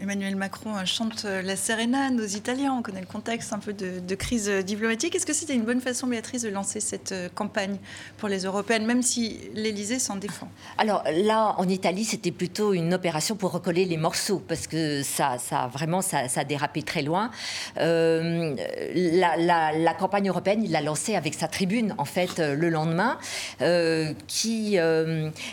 [0.00, 2.74] Emmanuel Macron chante la sérénade aux Italiens.
[2.78, 5.14] On connaît le contexte un peu de, crise diplomatique.
[5.14, 7.76] Est-ce que c'était une bonne façon, Béatrice, de lancer cette euh, campagne
[8.18, 10.48] pour les européennes, même si l'Élysée s'en défend?
[10.78, 15.38] Alors là, en Italie, c'était plutôt une opération pour recoller les morceaux, parce que ça,
[15.38, 17.30] ça vraiment, ça, a dérapé très loin.
[17.78, 18.54] Euh,
[18.94, 23.18] la, campagne européenne, il l'a lancée avec sa tribune, en fait, euh, le lendemain,
[24.26, 24.76] qui,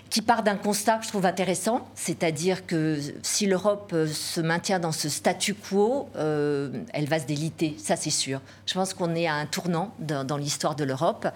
[0.09, 4.91] qui part d'un constat que je trouve intéressant, c'est-à-dire que si l'Europe se maintient dans
[4.91, 8.41] ce statu quo, euh, elle va se déliter, ça c'est sûr.
[8.65, 11.27] Je pense qu'on est à un tournant dans, l'histoire de l'Europe.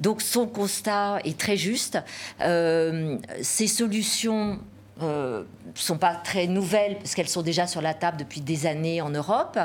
[0.00, 1.98] Donc son constat est très juste.
[2.40, 4.58] Euh, ces solutions
[5.00, 8.66] ne euh, sont pas très nouvelles parce qu'elles sont déjà sur la table depuis des
[8.66, 9.58] années en Europe.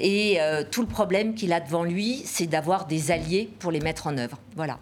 [0.00, 0.38] Et
[0.70, 4.16] tout le problème qu'il a devant lui, c'est d'avoir des alliés pour les mettre en
[4.16, 4.38] œuvre.
[4.56, 4.78] Voilà.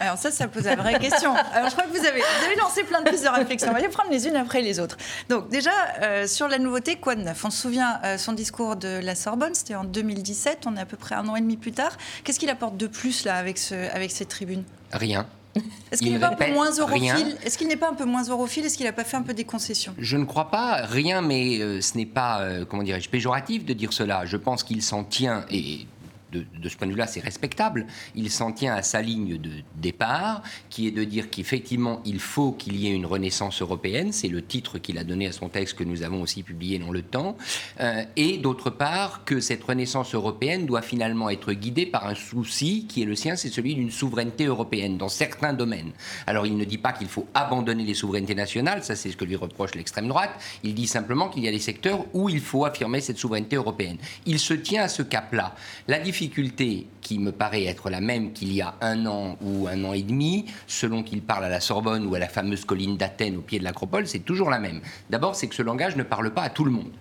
[0.00, 1.34] Alors ça, ça pose la vraie question.
[1.52, 3.70] Alors je crois que vous avez, vous avez lancé plein de pistes de réflexion.
[3.70, 4.96] On va les prendre les unes après les autres.
[5.28, 5.70] Donc déjà,
[6.02, 7.44] euh, sur la nouveauté, quoi de neuf?
[7.44, 10.86] On se souvient euh, son discours de la Sorbonne, c'était en 2017, on est à
[10.86, 11.96] peu près un an et demi plus tard.
[12.24, 15.26] Qu'est-ce qu'il apporte de plus là avec, ce, avec cette tribune Rien.
[15.92, 17.36] Est-ce qu'il n'est pas un peu moins europhile?
[17.44, 18.64] Est-ce qu'il n'est pas un peu moins europhile?
[18.64, 19.94] Est-ce qu'il n'a pas fait un peu des concessions?
[19.98, 23.92] Je ne crois pas rien, mais euh, ce n'est pas, comment dirais-je, péjoratif de dire
[23.92, 24.24] cela.
[24.24, 25.86] Je pense qu'il s'en tient et
[26.32, 27.86] de, ce point de vue-là, c'est respectable.
[28.14, 32.52] Il s'en tient à sa ligne de départ, qui est de dire qu'effectivement, il faut
[32.52, 34.12] qu'il y ait une renaissance européenne.
[34.12, 36.90] C'est le titre qu'il a donné à son texte que nous avons aussi publié dans
[36.90, 37.36] le temps.
[37.80, 42.86] Euh, et d'autre part, que cette renaissance européenne doit finalement être guidée par un souci
[42.86, 45.92] qui est le sien, c'est celui d'une souveraineté européenne dans certains domaines.
[46.26, 49.24] Alors, il ne dit pas qu'il faut abandonner les souverainetés nationales, ça c'est ce que
[49.24, 50.30] lui reproche l'extrême droite.
[50.62, 53.98] Il dit simplement qu'il y a des secteurs où il faut affirmer cette souveraineté européenne.
[54.26, 55.54] Il se tient à ce cap-là.
[55.88, 59.82] La difficulté qui me paraît être la même qu'il y a un an ou un
[59.82, 63.36] an et demi, selon qu'il parle à la Sorbonne ou à la fameuse colline d'Athènes
[63.36, 64.80] au pied de l'acropole, c'est toujours la même.
[65.10, 66.92] D'abord, c'est que ce langage ne parle pas à tout le monde.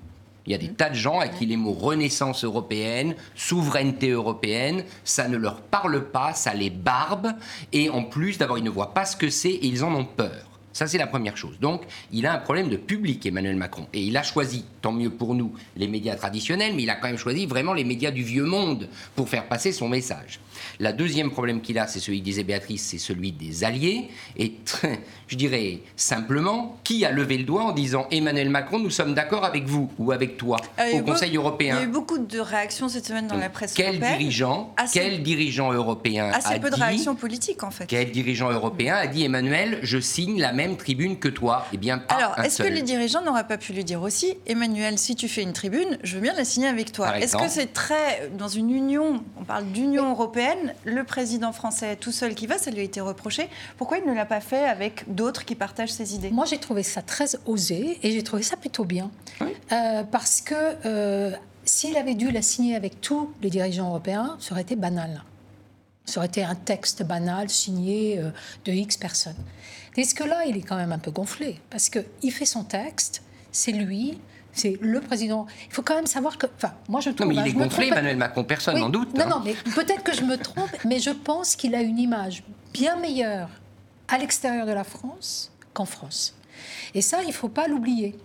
[0.47, 4.85] Il y a des tas de gens à qui les mots renaissance européenne, souveraineté européenne,
[5.03, 7.33] ça ne leur parle pas, ça les barbe,
[7.71, 10.05] et en plus, d'abord, ils ne voient pas ce que c'est et ils en ont
[10.05, 10.50] peur.
[10.73, 11.59] Ça, c'est la première chose.
[11.59, 11.81] Donc,
[12.11, 13.87] il a un problème de public, Emmanuel Macron.
[13.93, 17.07] Et il a choisi, tant mieux pour nous, les médias traditionnels, mais il a quand
[17.07, 20.39] même choisi vraiment les médias du vieux monde pour faire passer son message.
[20.79, 24.09] La deuxième problème qu'il a, c'est celui, disait Béatrice, c'est celui des alliés.
[24.37, 24.53] Et
[25.27, 29.43] je dirais simplement, qui a levé le doigt en disant Emmanuel Macron, nous sommes d'accord
[29.43, 32.39] avec vous ou avec toi euh, au Conseil européen Il y a eu beaucoup de
[32.39, 37.15] réactions cette semaine dans la presse quel Dirigeant, quel dirigeant européen assez peu de réactions
[37.15, 37.85] politiques en fait.
[37.85, 41.97] Quel dirigeant européen a dit Emmanuel, je signe la même tribune que toi Eh bien,
[41.97, 45.27] pas Alors, est-ce que les dirigeants n'auraient pas pu lui dire aussi Emmanuel, si tu
[45.27, 48.47] fais une tribune, je veux bien la signer avec toi Est-ce que c'est très dans
[48.47, 52.79] une union On parle d'union européenne le président français tout seul qui va, ça lui
[52.79, 53.49] a été reproché.
[53.77, 56.31] Pourquoi il ne l'a pas fait avec d'autres qui partagent ses idées?
[56.31, 59.11] Moi, j'ai trouvé ça très osé et j'ai trouvé ça plutôt bien.
[59.71, 61.31] Euh, parce que euh,
[61.63, 65.23] s'il avait dû la signer avec tous les dirigeants européens, ça aurait été banal.
[66.05, 68.31] Ça aurait été un texte banal signé euh,
[68.65, 69.35] de X personnes.
[69.97, 73.23] Est-ce que là, il est quand même un peu gonflé parce qu'il fait son texte,
[73.51, 74.19] c'est lui,
[74.53, 75.47] c'est le président.
[75.67, 76.47] Il faut quand même savoir que.
[76.55, 77.27] Enfin, moi je trouve.
[77.27, 79.13] Non, mais il est gonflé, Emmanuel Macron, personne n'en doute.
[79.15, 79.29] Non, hein.
[79.29, 82.95] non, mais peut-être que je me trompe, mais je pense qu'il a une image bien
[82.97, 83.49] meilleure
[84.07, 86.35] à l'extérieur de la France qu'en France.
[86.93, 88.15] Et ça, il ne faut pas l'oublier.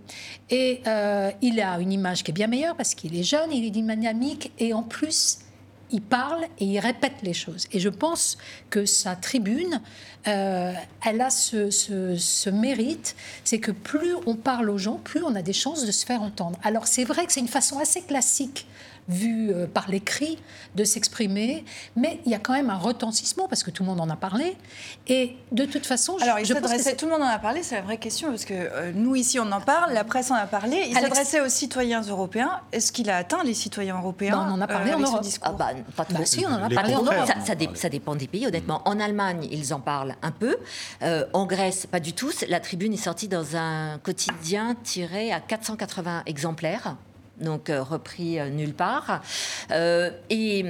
[0.50, 3.64] Et euh, il a une image qui est bien meilleure parce qu'il est jeune, il
[3.64, 5.38] est dynamique et en plus,
[5.90, 7.66] il parle et il répète les choses.
[7.72, 8.38] Et je pense
[8.70, 9.80] que sa tribune
[10.28, 10.72] euh,
[11.04, 15.52] elle a ce, mérite, c'est que plus on parle aux gens, plus on a des
[15.52, 16.58] chances de se faire entendre.
[16.64, 18.66] Alors c'est vrai que c'est une façon assez classique
[19.08, 20.38] vu euh, par l'écrit,
[20.74, 21.64] de s'exprimer,
[21.96, 24.16] mais il y a quand même un retentissement parce que tout le monde en a
[24.16, 24.56] parlé.
[25.06, 27.76] Et de toute façon, alors je, pense que tout le monde en a parlé, c'est
[27.76, 30.46] la vraie question parce que euh, nous ici on en parle, la presse en a
[30.46, 30.86] parlé.
[30.88, 32.60] Il s'adressait aux citoyens européens.
[32.72, 35.24] Est-ce qu'il a atteint les citoyens européens ben, On en a parlé en Europe.
[35.42, 36.18] Ah bah, pas trop.
[36.18, 37.26] Bah, si, on en a parlé en Europe.
[37.26, 38.82] Ça, ça, dépend des pays, honnêtement.
[38.84, 40.56] En Allemagne, ils en parlent un peu.
[41.02, 42.30] Euh, en Grèce, pas du tout.
[42.48, 46.96] La tribune est sortie dans un quotidien tiré à 480 exemplaires
[47.40, 49.22] donc euh, repris euh, nulle part.
[50.30, 50.64] et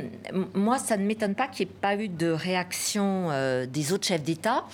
[0.54, 3.30] moi, ça ne m'étonne pas qu'il n'y ait pas eu de réaction
[3.66, 4.64] des autres chefs d'État.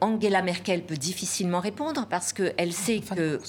[0.00, 3.40] Angela Merkel peut difficilement répondre parce qu'elle sait que...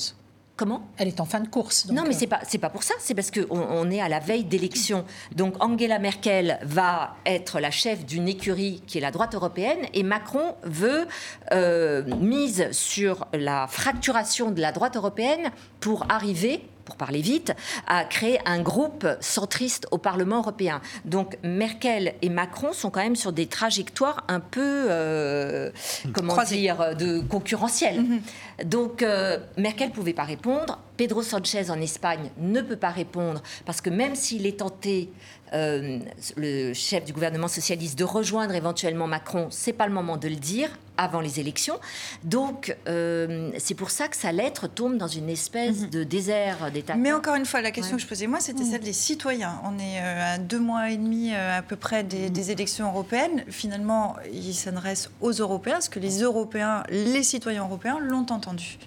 [0.61, 0.87] Comment?
[0.97, 1.89] Elle est en fin de course.
[1.91, 2.93] non, mais c'est pas c'est pas pour ça.
[2.99, 5.05] C'est parce qu'on on est à la veille d'élections.
[5.35, 10.03] Donc Angela Merkel va être la chef d'une écurie qui est la droite européenne et
[10.03, 11.07] Macron veut
[11.51, 17.53] euh, mise sur la fracturation de la droite européenne pour arriver pour parler vite,
[17.87, 20.81] à créer un groupe centriste au Parlement européen.
[21.05, 25.71] Donc Merkel et Macron sont quand même sur des trajectoires un peu, euh,
[26.11, 28.01] comment dire, de concurrentielles.
[28.01, 28.21] Mhm.
[28.65, 33.41] Donc euh, Merkel ne pouvait pas répondre, Pedro Sanchez en Espagne ne peut pas répondre
[33.65, 35.09] parce que même s'il est tenté
[35.53, 35.99] euh,
[36.37, 40.35] le chef du gouvernement socialiste de rejoindre éventuellement Macron, c'est pas le moment de le
[40.35, 41.79] dire avant les élections.
[42.23, 45.89] Donc euh, c'est pour ça que sa lettre tombe dans une espèce mhm.
[45.89, 46.95] de désert d'État.
[46.95, 49.59] Mais encore une fois, la question que je posais moi, c'était celle des citoyens.
[49.65, 52.29] On est euh, à deux mois et demi à peu près des, mhm.
[52.29, 53.43] des élections européennes.
[53.49, 55.79] Finalement, il s'adresse aux Européens.
[55.79, 58.77] Est-ce que les Européens, les citoyens européens, l'ont entendu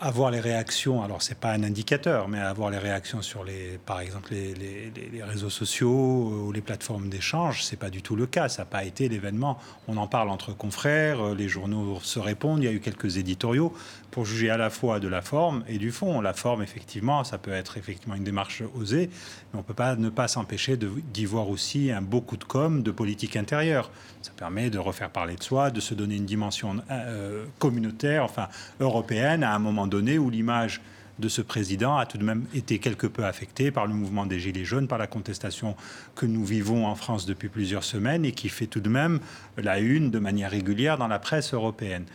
[0.00, 4.00] avoir les réactions, alors c'est pas un indicateur, mais avoir les réactions sur les, par
[4.00, 8.48] exemple les, réseaux sociaux ou les plateformes d'échange, c'est pas du tout le cas.
[8.48, 9.58] Ça n'a pas été l'événement.
[9.88, 12.62] On en parle entre confrères, les journaux se répondent.
[12.62, 13.72] Il y a eu quelques éditoriaux
[14.10, 16.20] pour juger à la fois de la forme et du fond.
[16.20, 19.10] La forme, effectivement, ça peut être effectivement une démarche osée,
[19.52, 22.82] mais on peut pas ne pas s'empêcher d'y voir aussi un beau coup de com
[22.82, 23.90] de politique intérieure.
[24.22, 28.48] Ça permet de refaire parler de soi, de se donner une dimension euh, communautaire, enfin
[28.80, 30.80] européenne, à un moment donné où l'image
[31.20, 34.40] de ce président a tout de même été quelque peu affectée par le mouvement des
[34.40, 35.76] Gilets jaunes, par la contestation
[36.16, 39.20] que nous vivons en France depuis plusieurs semaines et qui fait tout de même
[39.56, 42.06] la une de manière régulière dans la presse européenne.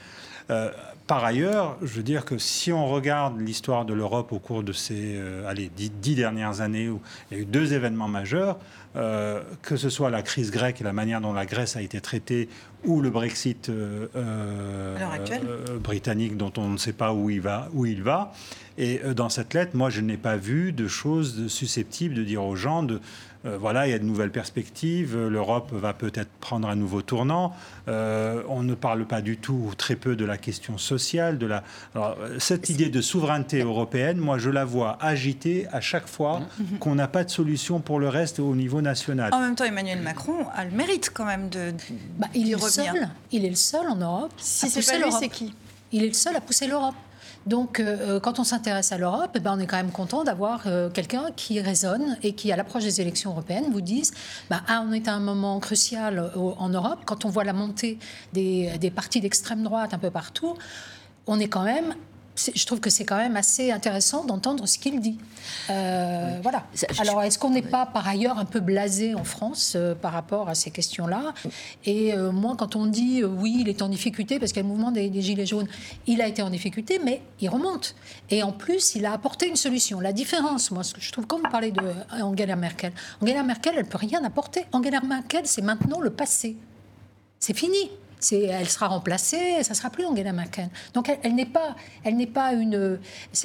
[0.50, 0.70] Euh,
[1.08, 4.74] par ailleurs, je veux dire que si on regarde l'histoire de l'Europe au cours de
[4.74, 8.58] ces euh, allez, dix, dernières années, où il y a eu deux événements majeurs,
[8.96, 12.02] euh, que ce soit la crise grecque et la manière dont la Grèce a été
[12.02, 12.50] traitée,
[12.86, 13.72] ou le Brexit
[15.84, 18.32] britannique dont on ne sait pas où il va, où il va.
[18.78, 22.56] Et dans cette lettre, moi, je n'ai pas vu de choses susceptibles de dire aux
[22.56, 23.00] gens de
[23.46, 27.54] euh, voilà, il y a de nouvelles perspectives, l'Europe va peut-être prendre un nouveau tournant.
[27.88, 31.38] Euh, on ne parle pas du tout, ou très peu, de la question sociale.
[31.38, 31.64] De la...
[32.40, 36.78] cette idée de souveraineté européenne, moi, je la vois agitée à chaque fois mmh.
[36.80, 39.34] qu'on n'a pas de solution pour le reste au niveau national.
[39.34, 41.74] En même temps, Emmanuel Macron a le mérite quand même de.
[42.18, 43.10] Bah, il est le seul.
[43.32, 44.32] Il est le seul en Europe.
[44.38, 45.54] Si c'est pas lui, c'est qui?
[45.92, 46.96] Il est le seul à pousser l'Europe.
[47.46, 50.24] Donc, euh, euh, quand on s'intéresse à l'Europe, eh ben, on est quand même content
[50.24, 54.14] d'avoir euh, quelqu'un qui raisonne et qui, à l'approche des élections européennes, vous dise
[54.50, 57.00] bah, ah, on est à un moment crucial en Europe.
[57.06, 58.00] Quand on voit la montée
[58.34, 60.56] des, des partis d'extrême droite un peu partout,
[61.28, 61.94] on est quand même
[62.36, 65.18] je trouve que c'est quand même assez intéressant d'entendre ce qu'il dit.
[65.70, 66.66] Euh, voilà.
[67.00, 70.50] Alors, est-ce qu'on n'est pas par ailleurs un peu blasé en France euh, par rapport
[70.50, 71.34] à ces questions-là?
[71.86, 74.68] Et euh, moi, quand on dit oui, il est en difficulté parce qu'il y a
[74.68, 75.68] le mouvement des, Gilets jaunes,
[76.08, 77.96] il a été en difficulté, mais il remonte.
[78.30, 80.00] Et en plus, il a apporté une solution.
[80.00, 81.82] La différence, moi, ce que je trouve, quand vous parlez de
[82.22, 84.66] Angela Merkel, Angela Merkel, elle peut rien apporter.
[84.74, 86.58] Angela Merkel, c'est maintenant le passé.
[87.40, 87.90] C'est fini
[88.32, 90.70] elle sera remplacée, ça sera plus Angela Merkel.
[90.94, 93.00] Donc elle, n'est pas, elle n'est pas une.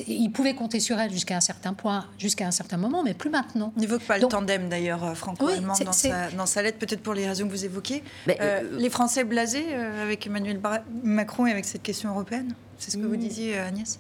[0.07, 3.31] Il pouvait compter sur elle jusqu'à un certain point, jusqu'à un certain moment, mais plus
[3.31, 3.73] maintenant.
[3.77, 7.15] Il n'évoque pas le tandem d'ailleurs euh, franco-allemand dans, sa, dans sa lettre, peut-être pour
[7.15, 8.03] les raisons que vous évoquez.
[8.29, 10.61] Euh, euh, les Français blasés avec Emmanuel
[11.03, 13.19] Macron et avec cette question européenne, c'est ce que vous hmm.
[13.19, 13.99] disiez Agnès?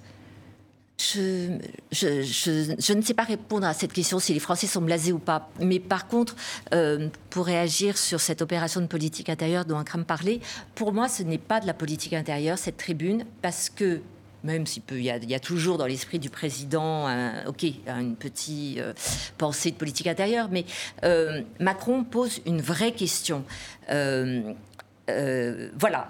[1.00, 5.48] Je, ne sais pas répondre à cette question si les Français sont blasés ou pas.
[5.58, 6.36] Mais par contre,
[6.74, 10.40] euh, pour réagir sur cette opération de politique intérieure dont Akram parlait,
[10.74, 14.02] pour moi, ce n'est pas de la politique intérieure, cette tribune, parce que
[14.44, 17.08] même s'il il y, a toujours dans l'esprit du président,
[17.46, 18.94] ok, une petite euh,
[19.36, 20.64] pensée de politique intérieure, mais
[21.04, 23.44] euh, Macron pose une vraie question.
[23.88, 24.48] voilà,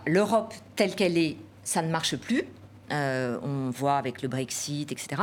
[0.06, 2.44] l'Europe telle qu'elle est, ça ne marche plus.
[2.92, 5.22] Euh, on voit avec le Brexit, etc.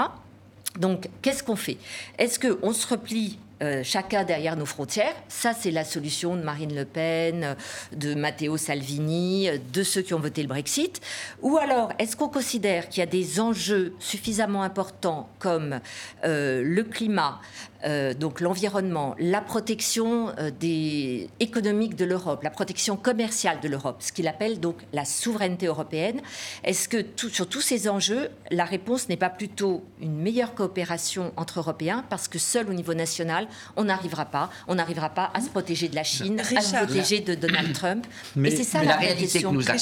[0.78, 1.78] Donc, qu'est-ce qu'on fait?
[2.18, 5.16] Est-ce qu'on se replie euh, chacun derrière nos frontières?
[5.28, 7.56] Ça, c'est la solution de Marine Le Pen,
[7.94, 11.02] de Matteo Salvini, de ceux qui ont voté le Brexit.
[11.42, 15.80] Ou alors, est-ce qu'on considère qu'il y a des enjeux suffisamment importants comme
[16.24, 17.42] euh, le climat,
[17.88, 23.98] euh, donc l'environnement, la protection euh, des, économique de l'Europe, la protection commerciale de l'Europe,
[24.00, 26.22] ce qu'il appelle donc la souveraineté européenne.
[26.64, 31.60] Est-ce que sur tous ces enjeux, la réponse n'est pas plutôt une meilleure coopération entre
[31.60, 33.48] Européens parce que seul au niveau national,
[33.78, 37.22] on n'arrivera pas, on n'arrivera pas à se protéger de la Chine, à se protéger
[37.22, 38.06] de Donald Trump?
[38.36, 39.76] Mais, c'est ça la, réalité que nous a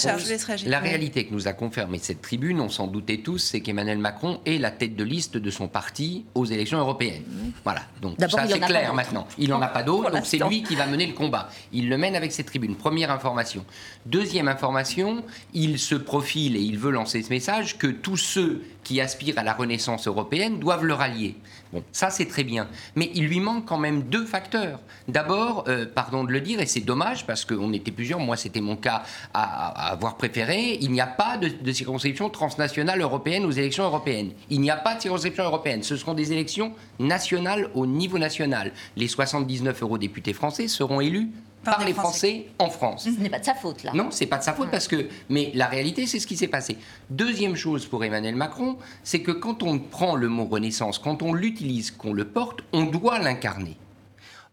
[0.65, 4.39] la réalité que nous a confirmé cette tribune, on s'en doutait tous, c'est qu'Emmanuel Macron
[4.46, 7.24] est la tête de liste de son parti aux élections européennes.
[7.63, 7.82] Voilà.
[8.01, 9.27] Donc ça c'est clair maintenant.
[9.38, 11.49] Il n'en a pas d'autre, donc c'est lui qui va mener le combat.
[11.71, 12.75] Il le mène avec ses tribunes.
[12.75, 13.65] Première information.
[14.05, 19.02] Deuxième information, il se profile et il veut lancer ce message que tous ceux qui
[19.02, 21.36] aspirent à la renaissance européenne doivent le rallier.
[21.74, 22.69] Bon, ça c'est très bien.
[22.95, 24.80] Mais il lui manque quand même deux facteurs.
[25.10, 28.62] D'abord, euh, pardon de le dire, et c'est dommage parce qu'on était plusieurs, moi c'était
[28.62, 33.52] mon cas à, avoir préféré, il n'y a pas de, de, circonscription transnationale européenne aux
[33.52, 34.31] élections européennes.
[34.50, 35.83] Il n'y a pas de circonscription européenne.
[35.83, 38.71] Ce seront des élections nationales au niveau national.
[38.96, 41.31] Les 79 eurodéputés français seront élus
[41.66, 42.48] par, les Français.
[42.60, 43.04] en France.
[43.04, 43.92] Ce n'est pas de sa faute, là.
[43.94, 45.08] Non, c'est pas de sa faute parce que.
[45.30, 46.78] Mais la réalité, c'est ce qui s'est passé.
[47.10, 51.34] Deuxième chose pour Emmanuel Macron, c'est que quand on prend le mot Renaissance, quand on
[51.34, 53.78] l'utilise, qu'on le porte, on doit l'incarner.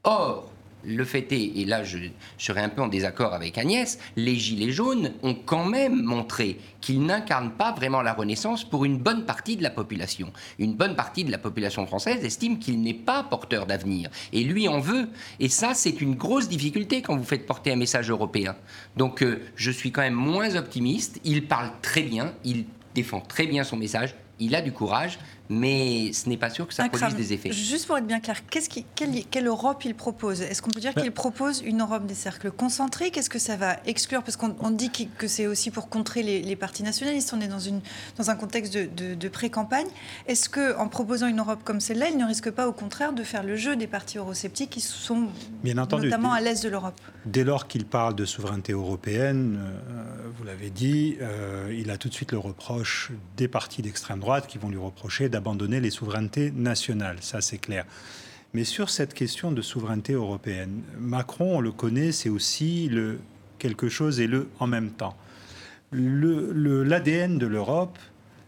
[0.05, 0.52] Or,
[0.85, 1.99] le fait est, et là je,
[2.39, 7.03] serai un peu en désaccord avec Agnès, les Gilets jaunes ont quand même montré qu'ils
[7.03, 10.33] n'incarnent pas vraiment la Renaissance pour une bonne partie de la population.
[10.59, 14.11] Une bonne partie de la population française estime qu'il n'est pas porteur d'avenir.
[14.33, 15.09] Et lui en veut.
[15.41, 18.57] Et ça, c'est une grosse difficulté quand vous faites porter un message européen.
[18.97, 21.21] Donc euh, je suis quand même moins optimiste.
[21.25, 22.65] Il parle très bien, il
[22.95, 25.19] défend très bien son message, il a du courage,
[25.53, 27.53] mais ce n'est pas sûr que ça produise des effets.
[27.53, 28.41] Juste pour être bien clair,
[28.95, 30.41] quelle, Europe il propose?
[30.41, 31.03] Est-ce qu'on peut dire bah.
[31.03, 33.17] qu'il propose une Europe des cercles concentriques?
[33.19, 34.23] Est-ce que ça va exclure?
[34.23, 37.33] Parce qu'on dit que c'est aussi pour contrer les, partis nationalistes.
[37.37, 37.81] On est dans, une,
[38.17, 39.87] dans un contexte de, pré-campagne.
[40.27, 43.43] Est-ce qu'en proposant une Europe comme celle-là, il ne risque pas au contraire de faire
[43.43, 45.29] le jeu des partis eurosceptiques qui sont
[45.63, 47.01] bien entendu, notamment à l'est de l'Europe?
[47.25, 52.09] Dès lors qu'il parle de souveraineté européenne, euh, vous l'avez dit, euh, il a tout
[52.09, 56.53] de suite le reproche des partis d'extrême droite qui vont lui reprocher abandonner les souverainetés
[56.53, 57.85] nationales, ça c'est clair.
[58.55, 63.19] Mais sur cette question de souveraineté européenne, Macron, on le connaît, c'est aussi le
[63.59, 65.17] quelque chose et le en même temps.
[65.93, 67.99] L'ADN de l'Europe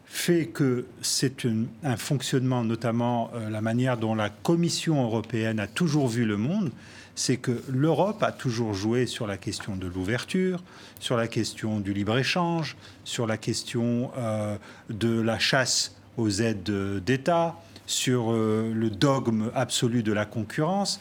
[0.06, 1.46] fait que c'est
[1.82, 6.70] un fonctionnement, notamment euh, la manière dont la Commission européenne a toujours vu le monde,
[7.16, 10.62] c'est que l'Europe a toujours joué sur la question de l'ouverture,
[11.00, 14.56] sur la question du libre-échange, sur la question euh,
[14.90, 16.70] de la chasse aux aides
[17.04, 17.56] d'État,
[17.86, 21.00] sur euh, le dogme absolu de la concurrence.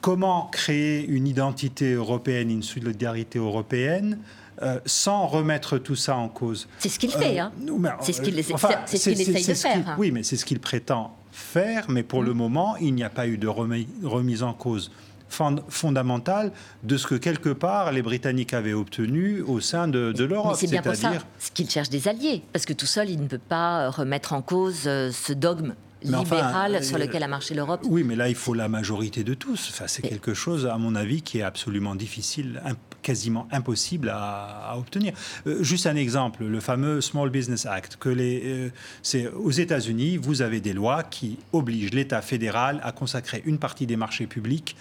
[0.00, 4.18] Comment créer une identité européenne, une solidarité européenne
[4.62, 6.68] euh, sans remettre tout ça en cause?
[6.78, 7.52] C'est ce qu'il fait, hein
[8.00, 9.96] C'est ce qu'il essaye de faire.
[9.98, 12.36] oui, mais c'est ce qu'il prétend faire, mais pour le mm.
[12.36, 14.90] moment, il n'y a pas eu de remise en cause
[15.30, 16.52] fondamentale
[16.82, 20.56] de ce que quelque part les Britanniques avaient obtenu au sein de, l'Europe.
[20.58, 21.12] C'est bien pour ça
[21.54, 24.82] qu'il cherche des alliés, parce que tout seul, il ne peut pas remettre en cause
[24.86, 27.82] euh, ce dogme libéral sur euh, lequel a marché l'Europe.
[27.84, 29.68] Oui, mais là, il faut la majorité de tous.
[29.70, 32.62] Enfin, c'est quelque chose, à mon avis, qui est absolument difficile,
[33.02, 35.12] quasiment impossible à, obtenir.
[35.46, 37.96] Euh, juste un exemple, le fameux Small Business Act.
[37.96, 38.70] Que les,
[39.02, 43.86] c'est aux États-Unis, vous avez des lois qui obligent l'État fédéral à consacrer une partie
[43.86, 44.76] des marchés publics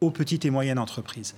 [0.00, 1.34] aux petites et moyennes entreprises.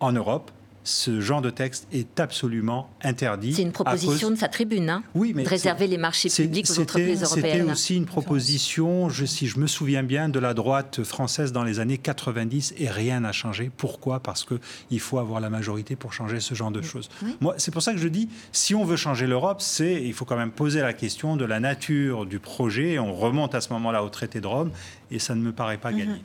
[0.00, 0.50] En Europe,
[0.86, 3.54] ce genre de texte est absolument interdit.
[3.54, 6.80] C'est une proposition de sa tribune, hein oui, mais de réserver les marchés publics aux
[6.80, 7.58] entreprises européennes.
[7.58, 11.64] C'était aussi une proposition, je, si je me souviens bien, de la droite française dans
[11.64, 13.70] les années 90 et rien n'a changé.
[13.76, 14.20] Pourquoi?
[14.20, 17.08] Parce qu'il faut avoir la majorité pour changer ce genre de choses.
[17.40, 20.24] Moi, c'est pour ça que je dis, si on veut changer l'Europe, c'est il faut
[20.24, 23.00] quand même poser la question de la nature du projet.
[23.00, 24.70] On remonte à ce moment-là au traité de Rome
[25.10, 26.06] et ça ne me paraît pas gagné.
[26.06, 26.20] Mhm.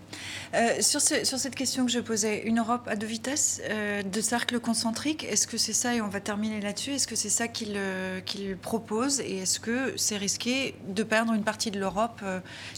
[0.56, 4.22] Euh, sur, sur, cette question que je posais, une Europe à deux vitesses, euh, de
[4.22, 7.48] cercle concentrique, est-ce que c'est ça, et on va terminer là-dessus, est-ce que c'est ça
[7.48, 8.20] qu'il euh,
[8.62, 12.22] propose et est-ce que c'est risqué de perdre une partie de l'Europe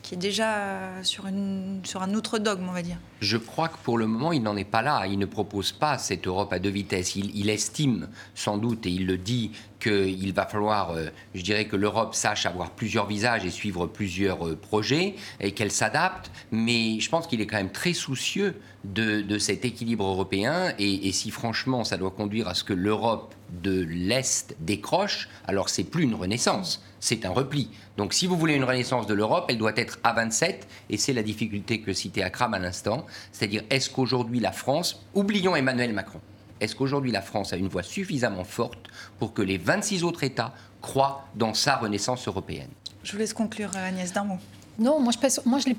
[0.02, 2.98] qui est déjà sur, une, sur un autre dogme, on va dire?
[3.24, 5.08] Je crois que pour le moment, il n'en est pas là.
[5.08, 7.16] Il ne propose pas cette Europe à deux vitesses.
[7.16, 11.78] Il, estime sans doute, et il le dit, qu'il va falloir, euh, je dirais, que
[11.78, 16.32] l'Europe sache avoir plusieurs visages et suivre plusieurs euh, projets et qu'elle s'adapte.
[16.52, 20.74] Mais je pense qu'il est quand même très soucieux de, cet équilibre européen.
[20.78, 25.84] Et, si franchement ça doit conduire à ce que l'Europe de l'Est décroche, alors c'est
[25.84, 27.70] plus une renaissance, c'est un repli.
[27.98, 31.14] Donc si vous voulez une renaissance de l'Europe, elle doit être à 27, et c'est
[31.14, 36.20] la difficulté que citait Akram à l'instant, c'est-à-dire est-ce qu'aujourd'hui la France, oublions Emmanuel Macron,
[36.60, 38.88] est-ce qu'aujourd'hui la France a une voix suffisamment forte
[39.20, 42.70] pour que les 26 autres États croient dans sa renaissance européenne?
[43.04, 44.40] Je vous laisse conclure, Agnès, d'un mot.
[44.80, 45.76] Non, moi je, l'ai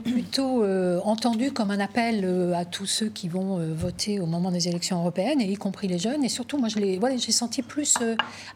[0.00, 4.26] plutôt, euh, entendu comme un appel euh, à tous ceux qui vont euh, voter au
[4.26, 6.24] moment des élections européennes, y compris les jeunes.
[6.24, 7.94] Et surtout, moi, j'ai senti plus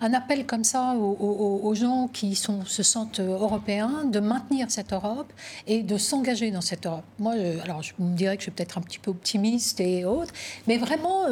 [0.00, 5.32] un appel comme ça aux, gens qui se sentent européens de maintenir cette Europe
[5.68, 7.04] et de s'engager dans cette Europe.
[7.20, 10.34] Moi, alors, je me dirais que je suis peut-être un petit peu optimiste et autres,
[10.66, 11.26] mais vraiment,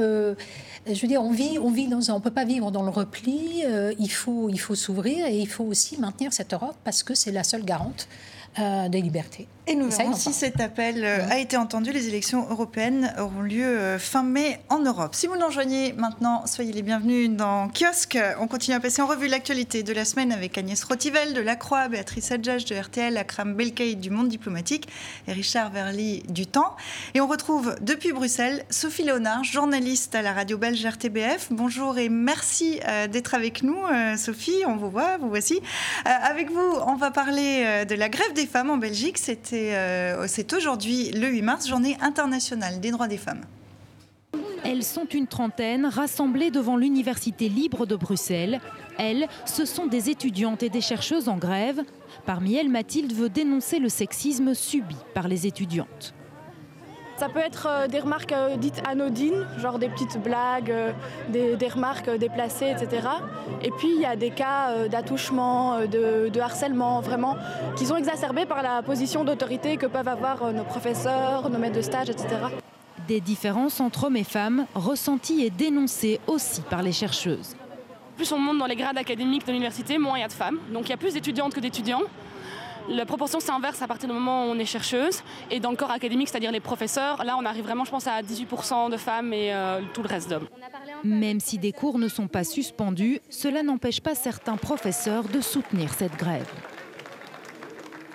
[0.86, 3.64] je veux dire, on vit, on peut pas vivre dans le repli.
[3.98, 7.32] il faut, il faut s'ouvrir et il faut aussi maintenir cette Europe parce que c'est
[7.32, 8.08] la seule garante
[8.58, 9.46] euh, des libertés.
[9.70, 11.92] Et nous verrons si cet appel euh, a été entendu.
[11.92, 15.14] Les élections européennes auront lieu euh, fin mai en Europe.
[15.14, 18.18] Si vous nous rejoignez maintenant, soyez les bienvenus dans Kiosque.
[18.40, 21.54] On continue à passer en revue l'actualité de la semaine avec Agnès Rotivel de La
[21.54, 24.88] Croix, Béatrice Adjage de RTL, Akram Belkay du Monde Diplomatique
[25.28, 26.74] et Richard Verly du Temps.
[27.14, 31.46] Et on retrouve depuis Bruxelles Sophie Léonard, journaliste à la radio belge RTBF.
[31.52, 32.80] Bonjour et merci
[33.12, 33.78] d'être avec nous,
[34.16, 34.64] Sophie.
[34.66, 35.60] On vous voit, vous voici.
[36.04, 39.18] Avec vous, on va parler de la grève des femmes en Belgique.
[39.18, 43.44] C'était euh, c'est aujourd'hui le 8 mars, journée internationale des droits des femmes.
[44.64, 48.60] Elles sont une trentaine rassemblées devant l'Université libre de Bruxelles.
[48.98, 51.82] Elles, ce sont des étudiantes et des chercheuses en grève.
[52.26, 56.14] Parmi elles, Mathilde veut dénoncer le sexisme subi par les étudiantes.
[57.20, 60.92] Ça peut être euh, des remarques euh, dites anodines, genre des petites blagues, euh,
[61.28, 63.08] des, remarques déplacées, etc.
[63.60, 67.36] Et puis il y a des cas d'attouchement, de, de, harcèlement, vraiment,
[67.76, 71.82] qui sont exacerbés par la position d'autorité que peuvent avoir nos professeurs, nos maîtres de
[71.82, 72.28] stage, etc.
[73.06, 77.54] Des différences entre hommes et femmes ressenties et dénoncées aussi par les chercheuses.
[78.16, 80.58] Plus on monte dans les grades académiques de l'université, moins il y a de femmes.
[80.72, 82.02] Donc il y a plus d'étudiantes que d'étudiants.
[82.90, 85.22] La proportion s'inverse à partir du moment où on est chercheuse.
[85.48, 88.20] Et dans le corps académique, c'est-à-dire les professeurs, là on arrive vraiment, je pense, à
[88.20, 90.48] 18% de femmes et euh, tout le reste d'hommes.
[91.04, 95.94] Même si des cours ne sont pas suspendus, cela n'empêche pas certains professeurs de soutenir
[95.94, 96.48] cette grève.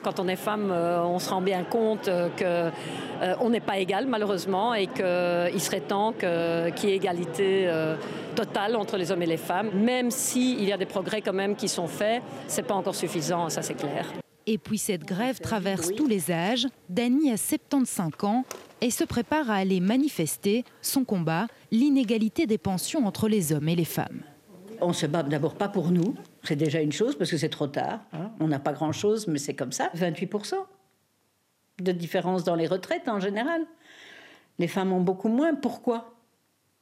[0.03, 2.69] Quand on est femme, euh, on se rend bien compte euh,
[3.39, 7.71] qu'on n'est pas égal malheureusement et qu'il serait temps qu'il y ait égalité
[8.36, 9.69] totale entre les hommes et les femmes.
[9.73, 12.93] Même s'il y a des progrès quand même qui sont faits, ce n'est pas encore
[12.93, 14.05] suffisant, ça c'est clair.
[14.47, 16.67] Et puis cette grève traverse tous les âges.
[16.89, 18.45] Dany a 75 ans
[18.81, 23.75] et se prépare à aller manifester son combat, l'inégalité des pensions entre les hommes et
[23.75, 24.21] les femmes.
[24.81, 27.67] On se bat d'abord pas pour nous, c'est déjà une chose parce que c'est trop
[27.67, 28.01] tard.
[28.13, 28.31] Hein.
[28.39, 29.89] On n'a pas grand-chose, mais c'est comme ça.
[29.95, 30.55] 28%
[31.79, 33.61] de différence dans les retraites en général.
[34.59, 35.55] Les femmes ont beaucoup moins.
[35.55, 36.14] Pourquoi?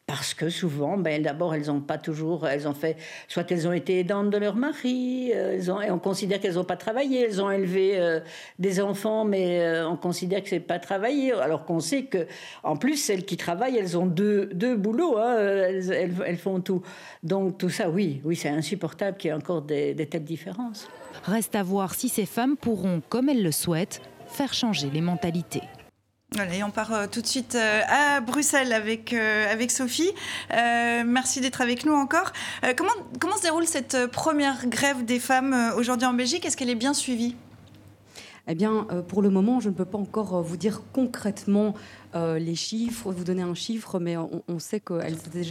[0.06, 2.98] Parce que souvent, ben, d'abord, elles ont pas toujours, elles ont fait,
[3.30, 6.56] soit elles ont été aidantes de leur mari, euh, elles ont, et on considère qu'elles
[6.56, 8.20] n'ont pas travaillé, elles ont élevé euh,
[8.60, 12.28] des enfants, mais euh, on considère que c'est pas travaillé, alors qu'on sait que,
[12.64, 16.82] en plus, celles qui travaillent, elles ont deux, deux boulots, hein, elles, elles, font tout.
[17.24, 20.90] Donc tout ça, oui, oui, c'est insupportable qu'il y ait encore des, des telles différences.
[21.24, 25.62] Reste à voir si ces femmes pourront, comme elles le souhaitent, faire changer les mentalités.
[26.66, 30.12] On part euh, tout de suite euh, à Bruxelles avec, euh, Sophie.
[30.50, 32.32] merci d'être avec nous encore.
[32.76, 36.46] comment, comment se déroule cette première grève des femmes aujourd'hui en Belgique?
[36.46, 37.36] Est-ce qu'elle est bien suivie?
[38.48, 41.76] Eh bien, pour le moment, je ne peux pas encore vous dire concrètement
[42.16, 44.94] euh, les chiffres, vous donner un chiffre, mais on, sait que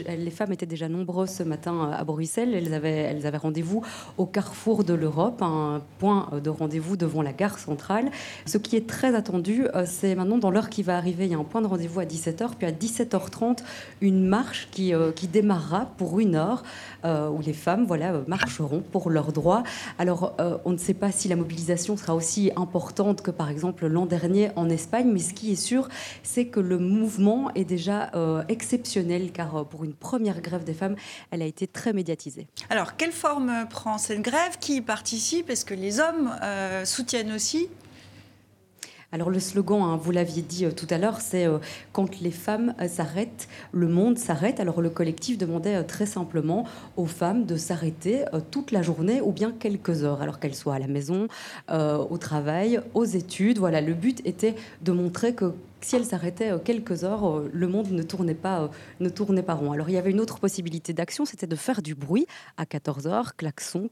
[0.08, 2.54] les femmes étaient déjà nombreuses ce matin à Bruxelles.
[2.54, 3.82] Elles avaient, rendez-vous
[4.16, 8.10] au carrefour de l'Europe, un point de rendez-vous devant la gare centrale.
[8.46, 11.34] Ce qui est très attendu, euh, c'est maintenant dans l'heure qui va arriver, il y
[11.34, 13.58] a un point de rendez-vous à 17h, puis à 17h30,
[14.00, 16.62] une marche qui, euh, qui démarrera pour une heure,
[17.04, 19.64] où les femmes voilà, marcheront pour leurs droits.
[19.98, 24.06] Alors, on ne sait pas si la mobilisation sera aussi importante que par exemple l'an
[24.06, 25.88] dernier en Espagne, mais ce qui est sûr,
[26.22, 30.74] c'est que le mouvement est déjà euh, exceptionnel car euh, pour une première grève des
[30.74, 30.94] femmes,
[31.32, 32.46] elle a été très médiatisée.
[32.70, 34.58] Alors, quelle forme prend cette grève?
[34.60, 35.50] Qui y participe?
[35.50, 37.68] Est-ce que les hommes euh, soutiennent aussi?
[39.14, 41.46] Alors le slogan, hein, vous l'aviez dit tout à l'heure, c'est
[41.92, 44.58] quand les femmes s'arrêtent, le monde s'arrête.
[44.58, 46.64] Alors le collectif demandait très simplement
[46.96, 50.78] aux femmes de s'arrêter toute la journée ou bien quelques heures, alors qu'elles soient à
[50.78, 51.28] la maison,
[51.68, 53.58] au travail, aux études.
[53.58, 55.52] Voilà, le but était de montrer que
[55.84, 58.68] si elle s'arrêtait euh, quelques heures, euh, le monde ne tournait pas, euh,
[59.00, 59.72] ne tournait pas rond.
[59.72, 62.26] Alors il y avait une autre possibilité d'action, c'était de faire du bruit
[62.56, 63.90] à 14 heures, klaxon,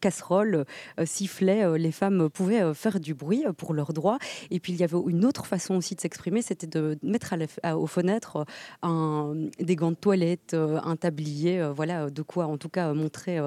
[0.00, 0.64] casserole,
[1.04, 1.78] sifflet.
[1.78, 4.18] Les femmes pouvaient faire du bruit pour leurs droits.
[4.50, 7.78] Et puis il y avait une autre façon aussi de s'exprimer, c'était de mettre à
[7.78, 8.44] aux fenêtres
[8.82, 13.38] un, des gants de toilette, un tablier, voilà, de quoi en tout cas montrer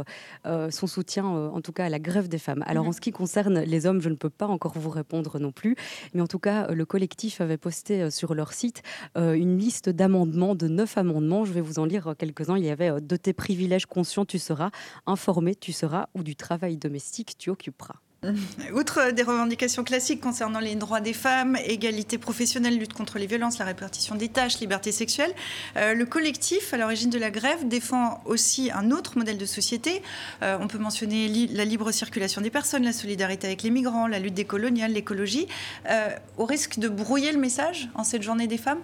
[0.45, 2.63] son soutien, en tout cas à la grève des femmes.
[2.65, 2.93] Alors en mhm.
[2.93, 5.75] ce qui concerne les hommes, je ne peux pas encore vous répondre non plus,
[6.13, 8.81] mais en tout cas le collectif avait posté euh, sur leur site
[9.17, 11.45] euh, une liste d'amendements, de neuf amendements.
[11.45, 12.57] Je vais vous en lire euh, quelques-uns.
[12.57, 14.71] Il y avait de tes privilèges conscients, tu seras,
[15.05, 17.95] informé, tu seras, ou du travail domestique, tu occuperas.
[18.73, 23.59] Outre des revendications classiques concernant les droits des femmes, égalité professionnelle, lutte contre les violences,
[23.59, 25.31] la répartition des tâches, liberté sexuelle,
[25.77, 30.01] euh, le collectif à l'origine de la grève défend aussi un autre modèle de société.
[30.41, 34.19] Euh, on peut mentionner la libre circulation des personnes, la solidarité avec les migrants, la
[34.19, 35.47] lutte décoloniale, l'écologie,
[35.89, 38.79] euh, au risque de brouiller le message en cette journée des femmes?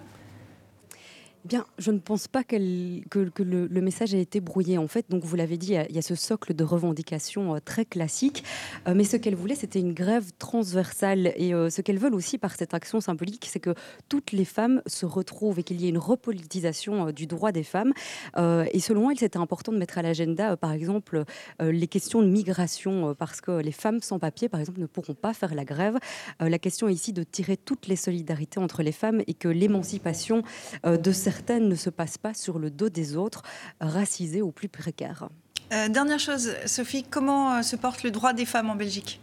[1.46, 4.78] Bien, je ne pense pas que, le, message ait été brouillé.
[4.78, 7.86] En fait, donc vous l'avez dit, il y, a, ce socle de revendications euh, très
[7.86, 8.44] classique.
[8.90, 11.32] Euh, mais ce qu'elle voulait, c'était une grève transversale.
[11.38, 13.74] Et euh, ce qu'elles veulent aussi par cette action symbolique, c'est que
[14.10, 17.94] toutes les femmes se retrouvent et qu'il y ait une repolitisation du droit des femmes.
[18.38, 21.24] et selon elle, c'était important de mettre à l'agenda, par exemple,
[21.60, 25.34] les questions de migration, parce que les femmes sans papier, par exemple, ne pourront pas
[25.34, 25.98] faire la grève.
[26.40, 30.44] la question est ici de tirer toutes les solidarités entre les femmes et que l'émancipation
[30.84, 33.44] de cette certaines ne se passent pas sur le dos des autres,
[33.80, 35.30] racisés ou plus précaires.
[35.72, 39.22] Euh, dernière chose, Sophie, comment euh, se porte le droit des femmes en Belgique?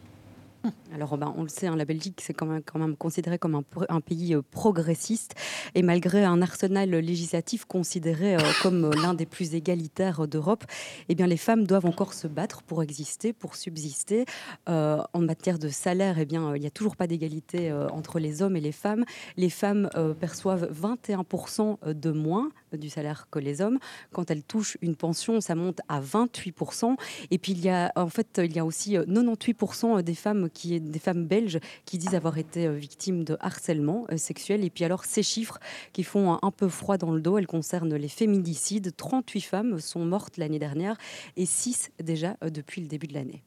[0.95, 3.63] Alors, ben, on le sait, hein, la Belgique, c'est quand même, quand même considéré comme
[3.89, 5.35] un, pays euh, progressiste.
[5.75, 10.65] Et malgré un arsenal législatif considéré euh, comme euh, l'un des plus égalitaires d'Europe,
[11.09, 14.25] eh bien, les femmes doivent encore se battre pour exister, pour subsister.
[14.67, 18.57] en matière de salaire, eh bien, il n'y a toujours pas d'égalité entre les hommes
[18.57, 19.05] et les femmes.
[19.37, 19.89] Les femmes
[20.21, 23.79] perçoivent 21% de moins du salaire que les hommes.
[24.13, 26.97] Quand elles touchent une pension, ça monte à 28%.
[27.31, 30.81] Et puis, il y a, en fait, il y a aussi 98% des femmes qui
[30.81, 34.65] des femmes belges qui disent avoir été euh, victimes de harcèlement euh, sexuel.
[34.65, 35.59] Et puis alors ces chiffres
[35.93, 38.95] qui font un peu froid dans le dos, elles concernent les féminicides.
[38.97, 40.97] 38 femmes sont mortes l'année dernière
[41.37, 43.43] et 6 déjà euh, depuis le début de l'année.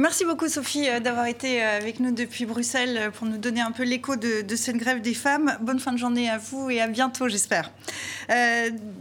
[0.00, 3.60] Merci beaucoup Sophie euh, d'avoir été euh, avec nous depuis Bruxelles euh, pour nous donner
[3.60, 5.58] un peu l'écho de, cette grève des femmes.
[5.60, 7.72] Bonne fin de journée à vous et à bientôt j'espère.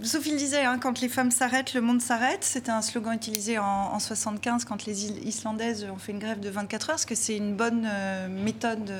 [0.02, 2.44] Sophie le disait, hein, quand les femmes s'arrêtent, le monde s'arrête.
[2.44, 6.90] C'était un slogan utilisé en, 75 quand les Islandaises ont fait une grève de 24
[6.90, 6.96] heures.
[6.96, 7.88] Est-ce que c'est une bonne
[8.30, 8.92] méthode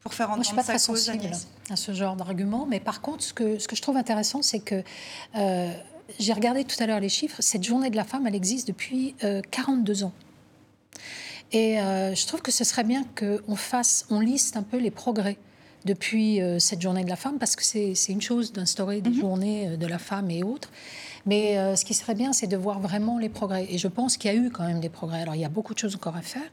[0.00, 1.30] pour faire entendre Moi, je suis pas très sensible
[1.70, 4.60] à ce genre d'argument, mais par contre, ce que, ce que je trouve intéressant, c'est
[4.60, 4.82] que
[6.18, 7.40] j'ai regardé tout à l'heure les chiffres.
[7.40, 9.14] Cette journée de la femme, elle existe depuis
[9.50, 10.12] 42 ans.
[11.52, 14.90] Et euh, je trouve que ce serait bien qu'on fasse, on liste un peu les
[14.90, 15.38] progrès
[15.84, 19.20] depuis euh, cette journée de la femme, parce que c'est une chose d'instaurer des mhm.
[19.20, 20.70] journées euh, de la femme et autres.
[21.26, 23.66] Mais ce qui serait bien, c'est de voir vraiment les progrès.
[23.68, 25.20] Et je pense qu'il y a eu quand même des progrès.
[25.20, 26.50] Alors, il y a beaucoup de choses encore à faire,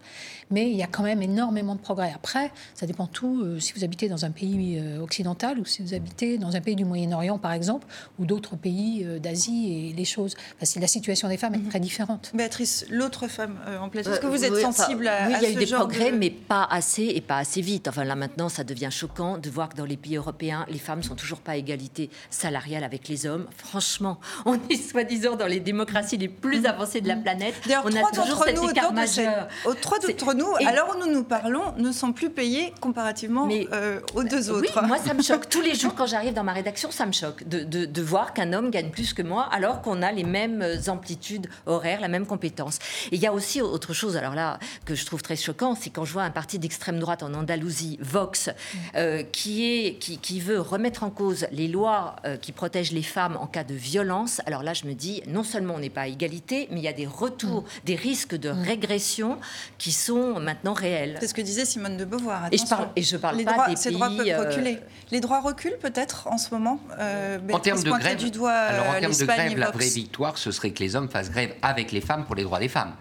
[0.52, 2.12] mais il y a quand même énormément de progrès.
[2.14, 6.38] Après, ça dépend tout si vous habitez dans un pays occidental ou si vous habitez
[6.38, 7.88] dans un pays du Moyen-Orient, par exemple,
[8.20, 10.36] ou d'autres pays d'Asie, et les choses.
[10.60, 11.70] la situation des femmes est mhm.
[11.70, 12.32] très différente.
[12.34, 15.52] Béatrice, l'autre femme en plateau, est-ce que vous êtes sensible à, Oui, il y a
[15.52, 16.18] eu des progrès, de...
[16.18, 17.88] mais pas assez et pas assez vite.
[17.88, 19.10] Enfin, là, maintenant, ça devient chaud
[19.42, 22.84] de voir que dans les pays européens, les femmes sont toujours pas à égalité salariale
[22.84, 23.48] avec les hommes.
[23.56, 27.56] Franchement, on est soi-disant dans les démocraties les plus avancées de la planète.
[27.84, 29.48] on a toujours cet nous, écart majeur.
[29.82, 34.24] Trois d'entre nous, alors où nous nous parlons, ne sont plus payés comparativement euh, aux
[34.24, 34.80] deux autres.
[34.82, 35.50] Oui, moi, ça me choque.
[35.50, 38.54] Tous les jours, quand j'arrive dans ma rédaction, ça me choque de, de, voir qu'un
[38.54, 42.78] homme gagne plus que moi, alors qu'on a les mêmes amplitudes horaires, la même compétence.
[43.12, 45.90] Et il y a aussi autre chose, alors là, que je trouve très choquant, c'est
[45.90, 48.50] quand je vois un parti d'extrême droite en Andalousie, Vox,
[48.96, 53.38] euh, qui, est, qui, veut remettre en cause les lois euh, qui protègent les femmes
[53.40, 56.08] en cas de violence, alors là, je me dis, non seulement on n'est pas à
[56.08, 57.86] égalité, mais il y a des retours, mm.
[57.86, 58.62] des risques de mm.
[58.62, 59.38] régression
[59.78, 61.18] qui sont maintenant réels.
[61.20, 62.48] C'est ce que disait Simone de Beauvoir.
[62.52, 64.80] Et je parle, et je parle les pas droits, des ces pays, droits peuvent reculer.
[65.12, 66.80] Les droits reculent peut-être en ce moment.
[67.00, 70.38] Euh, en termes de grève, du doigt, alors en termes de grève, la vraie victoire,
[70.38, 72.94] ce serait que les hommes fassent grève avec les femmes pour les droits des femmes.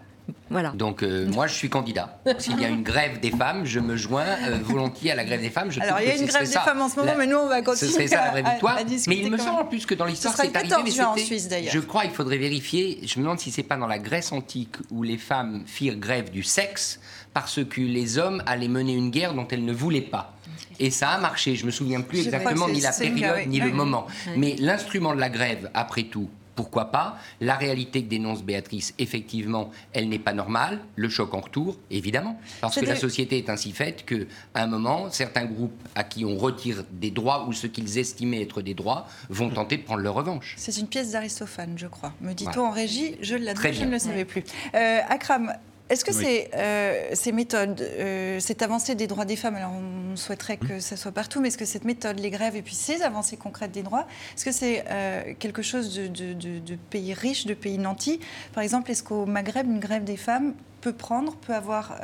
[0.50, 0.70] Voilà.
[0.70, 2.20] Donc euh, moi, je suis candidat.
[2.38, 5.40] S'il y a une grève des femmes, je me joins euh, volontiers à la grève
[5.40, 5.70] des femmes.
[5.70, 7.48] Je Alors il y a une grève des femmes en ce moment, mais nous on
[7.48, 7.90] va continuer.
[7.90, 8.78] Ce serait ça la vraie victoire.
[9.08, 10.74] mais il me semble en plus que dans l'histoire c'est arrivé.
[10.84, 11.48] Mais en Suisse.
[11.70, 13.00] Je crois, il faudrait vérifier.
[13.04, 16.30] Je me demande si c'est pas dans la Grèce antique où les femmes firent grève
[16.30, 17.00] du sexe
[17.32, 20.34] parce que les hommes allaient mener une guerre dont elles ne voulaient pas.
[20.78, 21.56] Et ça a marché.
[21.56, 24.06] Je me souviens plus exactement ni la période ni le moment.
[24.36, 29.70] Mais l'instrument de la grève, après tout, pourquoi pas La réalité que dénonce Béatrice, effectivement,
[29.92, 30.80] elle n'est pas normale.
[30.96, 32.38] Le choc en retour, évidemment.
[32.60, 34.24] Parce que la société est ainsi faite qu'à
[34.54, 38.62] un moment, certains groupes à qui on retire des droits ou ce qu'ils estimaient être
[38.62, 40.54] des droits vont tenter de prendre leur revanche.
[40.56, 42.12] C'est une pièce d'Aristophane, je crois.
[42.20, 44.44] Me dit-on en régie, je, l'admets, je ne le savais plus.
[44.74, 45.52] Euh, Akram,
[45.90, 46.12] est-ce que
[46.56, 50.96] euh, ces méthodes, euh, cette avancée des droits des femmes, alors on souhaiterait que ça
[50.96, 53.82] soit partout, mais est-ce que cette méthode, les grèves et puis ces avancées concrètes des
[53.82, 58.18] droits, est-ce que c'est euh, quelque chose de, pays riche, de pays nantis
[58.54, 61.98] Par exemple, est-ce qu'au Maghreb, une grève des femmes peut prendre, peut avoir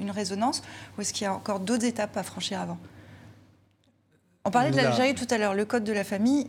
[0.00, 0.62] une résonance,
[0.96, 2.78] ou est-ce qu'il y a encore d'autres étapes à franchir avant?
[4.44, 6.48] On parlait de l'Algérie tout à l'heure, le code de la famille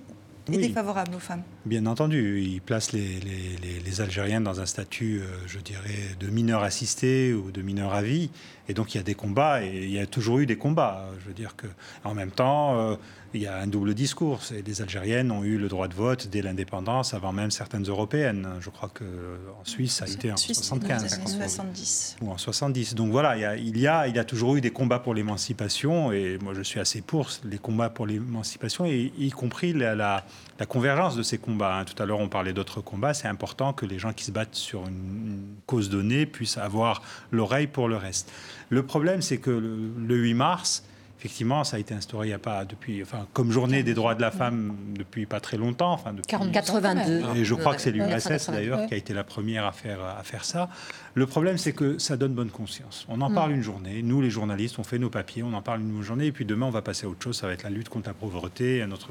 [0.52, 1.44] est défavorable aux femmes.
[1.66, 6.64] Bien entendu, il place les, les, Algériens dans un statut, euh, je dirais, de mineur
[6.64, 8.32] assisté ou de mineur à vie.
[8.68, 11.06] Et donc il y a des combats, et il y a toujours eu des combats.
[11.22, 11.68] Je veux dire que,
[12.04, 12.96] en même temps, euh,
[13.34, 14.42] il y a un double discours.
[14.66, 18.48] Les Algériennes ont eu le droit de vote dès l'indépendance, avant même certaines européennes.
[18.60, 21.22] Je crois qu'en Suisse, ça a été en 75.
[21.26, 22.18] 70.
[22.22, 22.96] Ou en 70.
[22.96, 25.00] Donc voilà, il y, a, il, y a, il y a toujours eu des combats
[25.00, 29.94] pour l'émancipation, et moi je suis assez pour les combats pour l'émancipation, y compris la,
[29.94, 30.26] la,
[30.66, 31.80] convergence de ces combats.
[31.80, 31.86] Hein.
[31.86, 33.14] Tout à l'heure, on parlait d'autres combats.
[33.14, 37.02] C'est important que les gens qui se battent sur une, cause donnée puissent avoir
[37.32, 38.32] l'oreille pour le reste.
[38.70, 40.84] Le problème, c'est que le 8 mars,
[41.24, 44.14] effectivement, ça a été instauré il n'y a pas depuis, enfin, comme journée des droits
[44.14, 47.38] de la femme depuis pas très longtemps, enfin depuis 82.
[47.38, 50.22] Et je crois que c'est l'UNSS d'ailleurs qui a été la première à faire à
[50.24, 50.70] faire ça.
[51.14, 53.06] Le problème, c'est que ça donne bonne conscience.
[53.08, 53.34] On en mm.
[53.36, 54.04] parle une journée.
[54.04, 56.66] Nous, les journalistes, on fait nos papiers, on en parle une journée, et puis demain,
[56.66, 57.38] on va passer à autre chose.
[57.38, 59.10] Ça va être la lutte contre la pauvreté, un autre.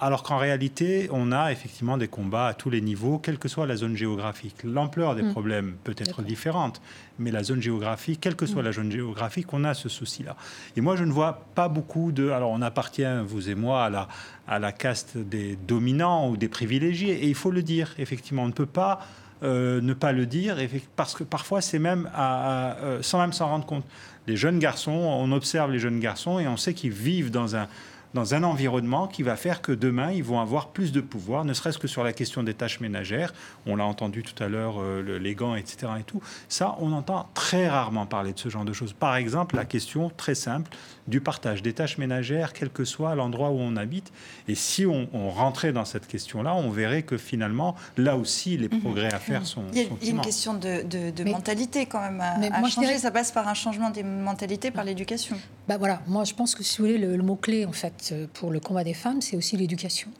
[0.00, 3.66] Alors qu'en réalité, on a effectivement des combats à tous les niveaux, quelle que soit
[3.66, 4.56] la zone géographique.
[4.64, 5.30] L'ampleur des mm.
[5.32, 6.80] problèmes peut être différente,
[7.18, 8.66] mais la zone géographique, quelle que soit mm.
[8.66, 10.36] la zone géographique, on a ce souci-là.
[10.76, 12.30] Et moi, je ne vois pas beaucoup de...
[12.30, 14.08] Alors, on appartient, vous et moi, à la,
[14.46, 18.48] à la caste des dominants ou des privilégiés, et il faut le dire, effectivement, on
[18.48, 19.00] ne peut pas...
[19.42, 20.56] Euh, ne pas le dire,
[20.96, 23.84] parce que parfois c'est même à, euh, sans même s'en rendre compte.
[24.26, 27.68] Les jeunes garçons, on observe les jeunes garçons et on sait qu'ils vivent dans un,
[28.14, 31.52] dans un environnement qui va faire que demain, ils vont avoir plus de pouvoir, ne
[31.52, 33.34] serait-ce que sur la question des tâches ménagères.
[33.66, 35.92] On l'a entendu tout à l'heure, euh, les gants, etc.
[35.98, 36.22] Et tout.
[36.48, 38.92] Ça, on entend très rarement parler de ce genre de choses.
[38.92, 40.70] Par exemple, la question très simple
[41.08, 44.12] du partage des tâches ménagères, quel que soit l'endroit où on habite.
[44.48, 48.80] Et si on, rentrait dans cette question-là, on verrait que finalement, là aussi, les mhm.
[48.80, 49.64] progrès à faire sont.
[49.72, 52.94] Il y a, il y a une question de, mentalité quand même à, moi, changer.
[52.94, 55.36] Je Ça passe par un changement des mentalités, par l'éducation.
[55.68, 58.60] Bah voilà, moi je pense que si vous voulez, le, mot-clé en fait pour le
[58.60, 60.10] combat des femmes, c'est aussi l'éducation.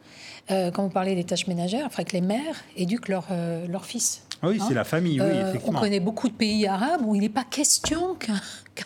[0.51, 3.67] Euh, quand vous parlez des tâches ménagères, il faudrait que les mères éduquent leurs euh,
[3.67, 4.23] leur fils.
[4.49, 5.79] Oui, c'est hein la famille, oui, euh, effectivement.
[5.79, 8.41] On connaît beaucoup de pays arabes où il n'est pas question qu'un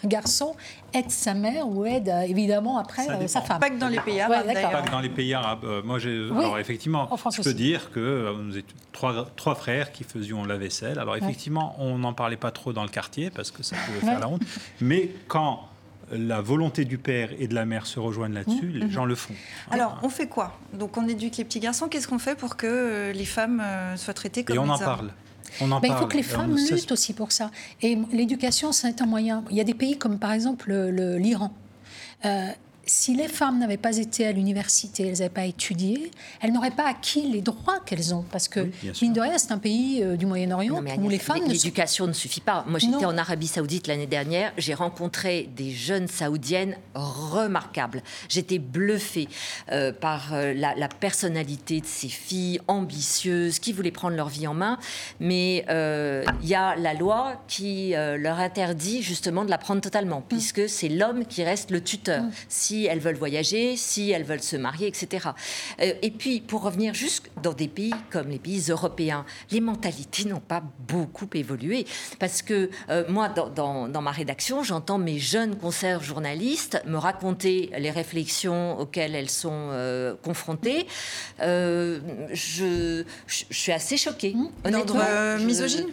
[0.05, 0.55] garçon
[0.93, 3.61] aide sa mère ou aide évidemment après sa femme.
[3.61, 4.47] Pas que dans les pays arabes.
[4.47, 5.67] pas que dans les pays arabes.
[5.85, 10.45] moi, j'ai, alors effectivement, je peux dire que nous étions trois, trois frères qui faisions
[10.45, 10.99] la vaisselle.
[10.99, 14.21] Alors effectivement, on n'en parlait pas trop dans le quartier parce que ça pouvait faire
[14.21, 14.43] la honte.
[14.81, 15.69] Mais quand
[16.13, 18.91] la volonté du père et de la mère se rejoignent là-dessus, mmh, les mmh.
[18.91, 19.35] gens le font.
[19.71, 20.59] Alors, on fait quoi?
[20.73, 21.89] Donc, on éduque les petits garçons.
[21.89, 24.79] Qu'est-ce qu'on fait pour que euh, les femmes euh, soient traitées comme Et on en
[24.79, 25.11] parle.
[25.61, 26.01] On en ben, parle.
[26.01, 27.51] Il faut que les femmes luttent aussi pour ça.
[27.83, 29.45] Et l'éducation, c'est un moyen.
[29.51, 31.53] Il y a des pays comme par exemple l'Iran.
[32.25, 32.49] Euh,
[32.89, 36.11] si les femmes n'avaient pas été à l'université, elles n'avaient pas étudié,
[36.41, 38.25] elles n'auraient pas acquis les droits qu'elles ont.
[38.31, 38.71] Parce que,
[39.03, 41.39] mine de rien, c'est un pays euh, du Moyen-Orient où les femmes.
[41.47, 42.65] L'éducation ne suffit pas.
[42.67, 44.53] Moi, j'étais en Arabie Saoudite l'année dernière.
[44.57, 48.03] J'ai rencontré des jeunes Saoudiennes remarquables.
[48.29, 49.29] J'étais bluffée
[49.71, 54.55] euh, par euh, la, personnalité de ces filles ambitieuses qui voulaient prendre leur vie en
[54.55, 54.79] main.
[55.21, 60.25] Mais il y a la loi qui leur interdit justement de la prendre totalement, mm.
[60.29, 62.23] puisque c'est l'homme qui reste le tuteur.
[62.23, 62.31] Mm.
[62.49, 65.29] Si elles veulent voyager, si elles veulent se marier, etc.
[65.81, 70.25] Euh, et puis, pour revenir juste dans des pays comme les pays européens, les mentalités
[70.25, 71.87] n'ont pas beaucoup évolué.
[72.19, 77.91] Parce que euh, moi, dans, ma rédaction, j'entends mes jeunes conserves journalistes me raconter les
[77.91, 80.87] réflexions auxquelles elles sont euh, confrontées.
[81.41, 84.35] Je, suis assez choquée.
[84.65, 85.87] D'ordre misogyne?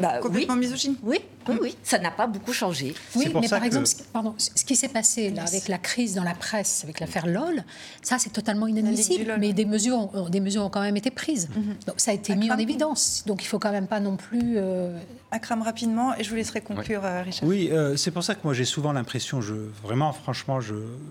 [0.00, 1.18] Bah, Complètement misogyne Oui,
[1.48, 2.94] oui, oui, ça n'a pas beaucoup changé.
[3.16, 6.24] Oui, mais par exemple, ce, pardon, ce qui s'est passé là, avec la crise dans
[6.24, 7.64] la presse, avec l'affaire LOL,
[8.02, 11.48] ça c'est totalement inadmissible, mais des mesures, ont, des mesures ont quand même été prises.
[11.54, 11.76] Mhm.
[11.86, 13.24] Donc ça a été mis en évidence.
[13.26, 14.54] Donc il faut quand même pas non plus...
[14.56, 14.98] Euh...
[15.30, 17.48] Akram, rapidement, et je vous laisserai conclure, euh, Richard.
[17.48, 20.60] Oui, euh, c'est pour ça que moi j'ai souvent l'impression, je, vraiment franchement,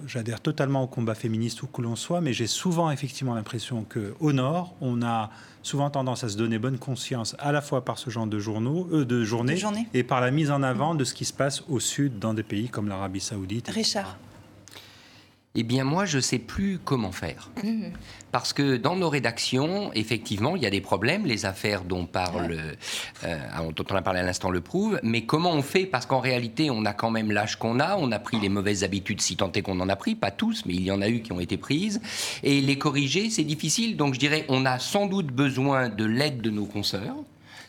[0.08, 4.32] j'adhère totalement au combat féministe où que l'on soit, mais j'ai souvent effectivement l'impression qu'au
[4.32, 5.30] Nord, on a
[5.64, 8.88] souvent tendance à se donner bonne conscience à la fois par ce genre de journaux,
[8.92, 9.58] euh, de journées,
[9.94, 12.44] et par la mise en avant de ce qui se passe au sud dans des
[12.44, 13.70] pays comme l'Arabie Saoudite.
[13.70, 14.18] Richard.
[15.56, 17.52] Eh bien, moi, je ne sais plus comment faire.
[17.64, 17.92] Mhm.
[18.32, 21.28] Parce que dans nos rédactions, effectivement, il y a des problèmes.
[21.28, 22.58] Les affaires dont, parle,
[23.24, 23.38] euh,
[23.76, 25.00] dont on a parlé à l'instant le prouvent.
[25.04, 25.86] Mais comment on fait?
[25.86, 27.98] Parce qu'en réalité, on a quand même l'âge qu'on a.
[27.98, 30.16] On a pris les mauvaises habitudes, si tant est qu'on en a pris.
[30.16, 32.02] Pas tous, mais il y en a eu qui ont été prises.
[32.42, 33.96] Et les corriger, c'est difficile.
[33.96, 37.18] Donc, je dirais, on a sans doute besoin de l'aide de nos consoeurs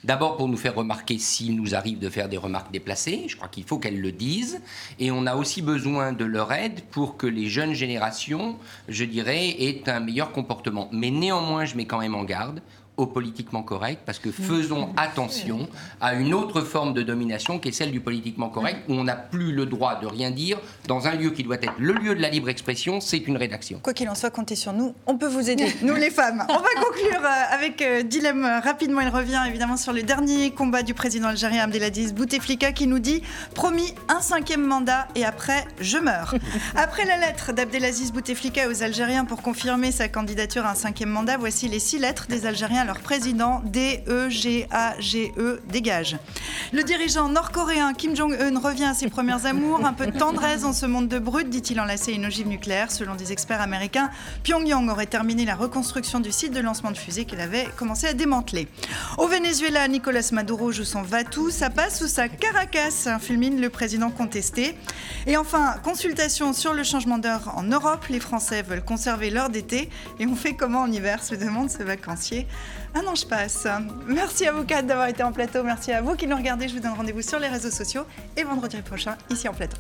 [0.05, 3.49] D'abord pour nous faire remarquer s'il nous arrive de faire des remarques déplacées, je crois
[3.49, 4.61] qu'il faut qu'elles le disent,
[4.99, 9.49] et on a aussi besoin de leur aide pour que les jeunes générations, je dirais,
[9.49, 10.91] aient un meilleur comportement.
[10.93, 12.61] Mais néanmoins, je mets quand même en garde,
[12.97, 15.69] au politiquement correct, parce que faisons attention
[16.01, 19.17] à une autre forme de domination qui est celle du politiquement correct, où on n'a
[19.17, 22.23] plus le droit de rien dire dans un lieu qui doit être le lieu de
[22.23, 23.81] la libre expression, c'est une rédaction.
[23.83, 26.45] Quoi qu'il en soit, comptez sur nous, on peut vous aider, nous les femmes.
[26.49, 30.83] On va conclure euh, avec euh, Dilemme rapidement, il revient évidemment sur le dernier combat
[30.83, 33.23] du président algérien Abdelaziz Bouteflika qui nous dit
[33.55, 36.35] promis un cinquième mandat et après je meurs.
[36.77, 41.37] Après la lettre d'Abdelaziz Bouteflika aux Algériens pour confirmer sa candidature à un cinquième mandat,
[41.37, 46.17] voici les six lettres des Algériens leur président D-E-G-A-G-E dégage.
[46.73, 49.85] Le dirigeant nord-coréen Kim Jong-un revient à ses premières amours.
[49.85, 52.91] Un peu de tendresse dans ce monde de brut, dit-il enlacé une ogive nucléaire.
[52.91, 54.11] Selon des experts américains,
[54.43, 58.15] Pyongyang aurait terminé la reconstruction du site de lancement de fusée qu'il avait commencé à
[58.15, 58.69] démanteler.
[59.19, 61.51] Au Venezuela, Nicolas Maduro joue son va-tout.
[61.51, 64.77] Ça passe ou ça caracasse, fulmine le président contesté.
[65.27, 68.07] Et enfin, consultation sur le changement d'heure en Europe.
[68.09, 69.89] Les Français veulent conserver l'heure d'été.
[70.19, 72.47] Et on fait comment en hiver se demande ce vacancier.
[72.95, 73.67] Un an je passe.
[74.07, 75.63] Merci à vous quatre d'avoir été en plateau.
[75.65, 76.69] Merci à vous qui nous regardez.
[76.69, 78.05] Je vous donne rendez-vous sur les réseaux sociaux
[78.37, 79.77] et vendredi prochain ici en plateau.